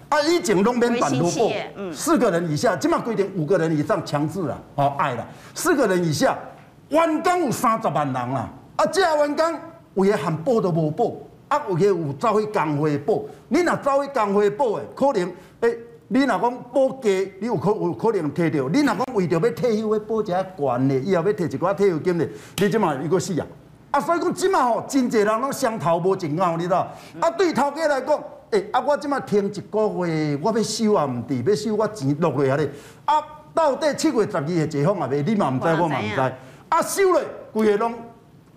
[0.10, 6.36] 啊，以前拢免办录报，嗯、四个人以下，即马规定五个人以上强制啦，哦，爱啦，四个人以下，
[6.90, 9.60] 员工有三十万人啦，啊，这员工
[9.94, 11.12] 有个含报都无报，
[11.48, 15.32] 啊，有个有走去工会报，你若走去工会报诶，可能，
[15.62, 23.46] 诶、欸，你若讲报价，你有可有可能摕到，你若讲为着要退休要报一下悬的，以后要摕一寡退休金的，你即马伊个死啊，
[23.92, 26.92] 啊，所以讲即马吼，真侪人拢双头无一拗，你知道？
[27.20, 28.20] 啊，对头家来讲。
[28.52, 32.70] 诶、欸，啊，我即马停一个月，我要收啊，毋得，要收我钱六个月啊咧。
[33.06, 33.24] 啊，
[33.54, 35.22] 到底七月十二的解放啊未？
[35.22, 36.20] 你嘛毋知，我嘛毋知。
[36.70, 37.24] 啊，收咧，
[37.54, 37.94] 规个拢，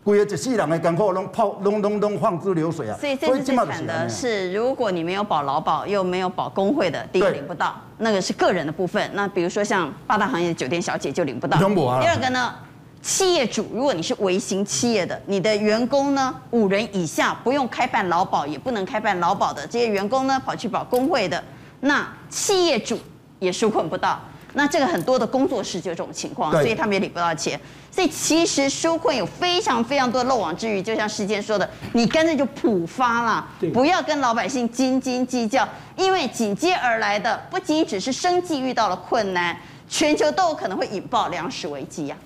[0.03, 2.97] 规个一世人的艰苦拢泡，拢拢拢放之流水啊。
[2.99, 9.11] 所以这次最惨的是，如果你没有保劳保，又没有保工会的，第一个领不到，那个是个人的部分。
[9.13, 11.59] 那比如说像八大行业的酒店小姐就领不到。
[11.59, 11.65] 第
[12.07, 12.55] 二个呢？
[13.03, 21.43] 企业主，如果你是微型企业的，你的员工呢五人以下不用开办劳保，也不能开办劳保的这些员工呢，跑去保工会的，
[21.81, 22.97] 那企业主
[23.41, 24.21] 也纾困不到。
[24.55, 27.59] 那这个很多的工作室就这种情况，所以他们也领不到钱。
[27.91, 39.57] 所以其实纾困有非常非常多的漏网之鱼，就像世坚说的，你干脆就普发啦，不要跟老百姓斤斤计较，因为紧接而来的不仅只是生计遇到了困难，
[39.89, 42.17] 全球都有可能会引爆粮食危机呀。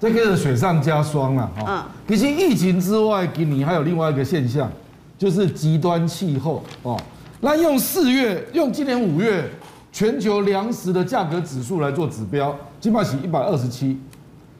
[0.00, 1.64] 这个是雪上加霜了哈。
[1.68, 1.84] 嗯。
[2.08, 4.68] 其实疫情之外，今年还有另外一个现象，
[5.16, 6.98] 就是极端气候哦。
[7.40, 9.48] 那用四月，用今年五月。
[9.92, 13.98] 全球粮食的价格指数来做指标，基本上是一百二十七，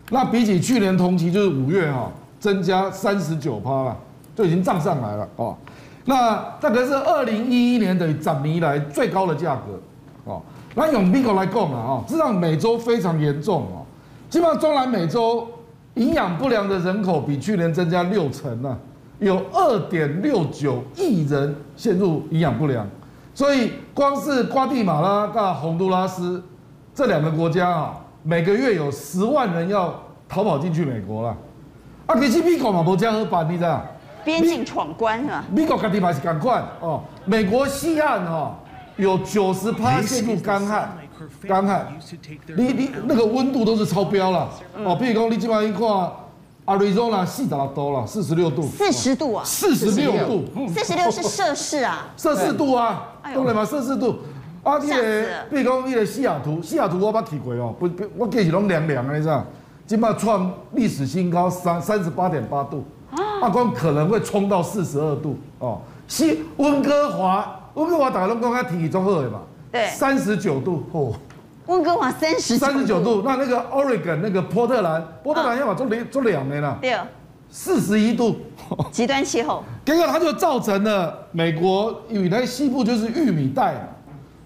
[0.09, 2.11] 那比起去年同期就是五月哈，
[2.41, 3.97] 增加三十九趴了，
[4.35, 5.57] 就已经涨上来了哦。
[6.05, 9.81] 那大概是二零一一年的涨年以来最高的价格
[10.25, 10.43] 哦。
[10.75, 13.80] 那用美国来讲啊，哦，这让美洲非常严重哦。
[14.31, 15.47] 基本上中南美洲
[15.95, 18.79] 营养不良的人口比去年增加六成呢，
[19.19, 22.87] 有二点六九亿人陷入营养不良。
[23.35, 26.43] 所以，光是瓜地马拉跟洪都拉斯
[26.95, 29.95] 这两个国家啊，每个月有十万人要
[30.29, 31.37] 逃跑进去美国了。
[32.07, 33.83] 啊，其实美国嘛，无这样好办，你知道？
[34.25, 35.45] 边境闯关是吧？
[35.51, 37.03] 美国跟地马是赶快哦。
[37.25, 38.55] 美国西岸哈
[38.97, 40.93] 有九十趴陷入干旱，
[41.47, 41.87] 干旱，
[42.57, 44.49] 你你那个温度都是超标了
[44.85, 44.97] 哦。
[44.97, 45.81] 比如讲，你今晚一看。
[46.67, 48.63] ，Arizona 四十六度了，四十六度。
[48.63, 49.43] 四十度啊！
[49.45, 50.45] 四十六度。
[50.69, 52.07] 四十六是摄氏啊。
[52.17, 54.19] 摄氏度啊，懂了吗，摄氏度。
[54.63, 59.45] 啊，这个，比如讲，那个西雅图，西雅图我捌去过哦，不不，我计是拢凉凉的，你知道？
[59.85, 62.85] 今麦创历史新高，三三十八点八度。
[63.11, 63.19] 啊。
[63.43, 65.81] 阿光可能会冲到四十二度哦。
[66.07, 69.41] 西温哥华，温哥华大家拢讲它体重好的嘛。
[69.71, 69.87] 对。
[69.89, 71.13] 三十九度哦。
[71.67, 76.99] 温哥华三十三十九度，那那个 Oregon 那个波特兰，波特兰要把做两做两年了，对，
[77.49, 78.35] 四十一度，
[78.91, 83.89] 极端气候，结果它就造成了美国以来西部就是玉米带，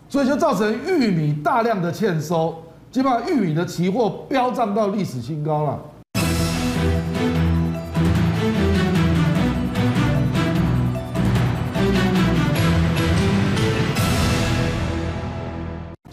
[0.06, 5.80] 所以就造成玉米大量的欠收，基本上玉米的期货飙涨到历史新高了。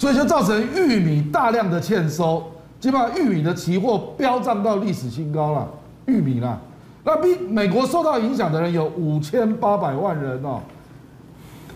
[0.01, 2.41] 所以就造成玉米大量的欠收，
[2.79, 5.69] 基本上玉米的期货飙涨到历史新高了。
[6.07, 6.57] 玉米啦，
[7.03, 10.59] 那比美国受到影响的人有五千八百万人哦，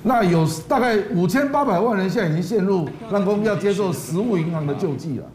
[0.01, 5.25] 那有大概五千八百万人现在已经陷入让公要接受食物银行的救济了。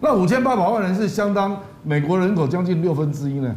[0.00, 3.54] 那五千八百万人是相当美国人口将近六分之一呢，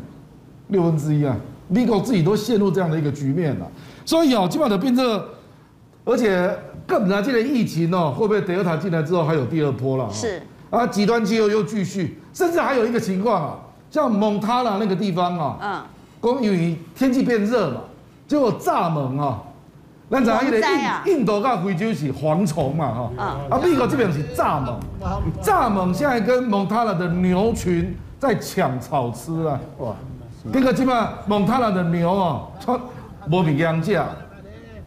[0.67, 1.35] 六分之一啊，
[1.67, 3.67] 美国自己都陷入这样的一个局面了。
[4.05, 5.17] 所以哦，基本上变这，
[6.07, 6.49] 而且。
[6.87, 10.09] 更难见的疫情哦，会不会德尔塔进来之后还有第二波了？
[10.09, 10.41] 是。
[10.69, 13.59] 啊，极端气候又继续，甚至还有一个情况啊，
[13.91, 15.81] 像蒙塔拉那个地方啊，嗯，
[16.21, 17.81] 公因为天气变热嘛，
[18.25, 19.43] 结果蚱蜢啊，
[20.07, 24.79] 那咱一个印印度跟非洲是蝗虫嘛哈，啊，美国这边是蚱蜢，
[25.43, 29.93] 蚱蜢现在跟蒙塔拉的牛群在抢草吃啊，哇，
[30.53, 32.79] 这个基本上蒙塔拉的牛啊，它
[33.29, 34.05] 无比养价，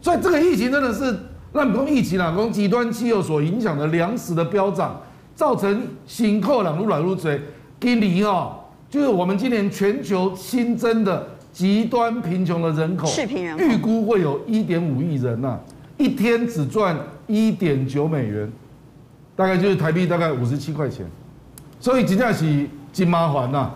[0.01, 1.15] 所以这个疫情真的是。
[1.53, 4.97] 让不疫情啊，从极端气候所影响的粮食的飙涨，
[5.35, 7.41] 造成新扣两路来路嘴，
[7.77, 8.55] 给你哦，
[8.89, 13.05] 就是我们今年全球新增的极端贫穷的人口，
[13.59, 15.59] 预估会有一点五亿人呐，
[15.97, 16.97] 一天只赚
[17.27, 18.49] 一点九美元，
[19.35, 21.05] 大概就是台币大概五十七块钱，
[21.81, 23.69] 所以真的是真麻烦呐。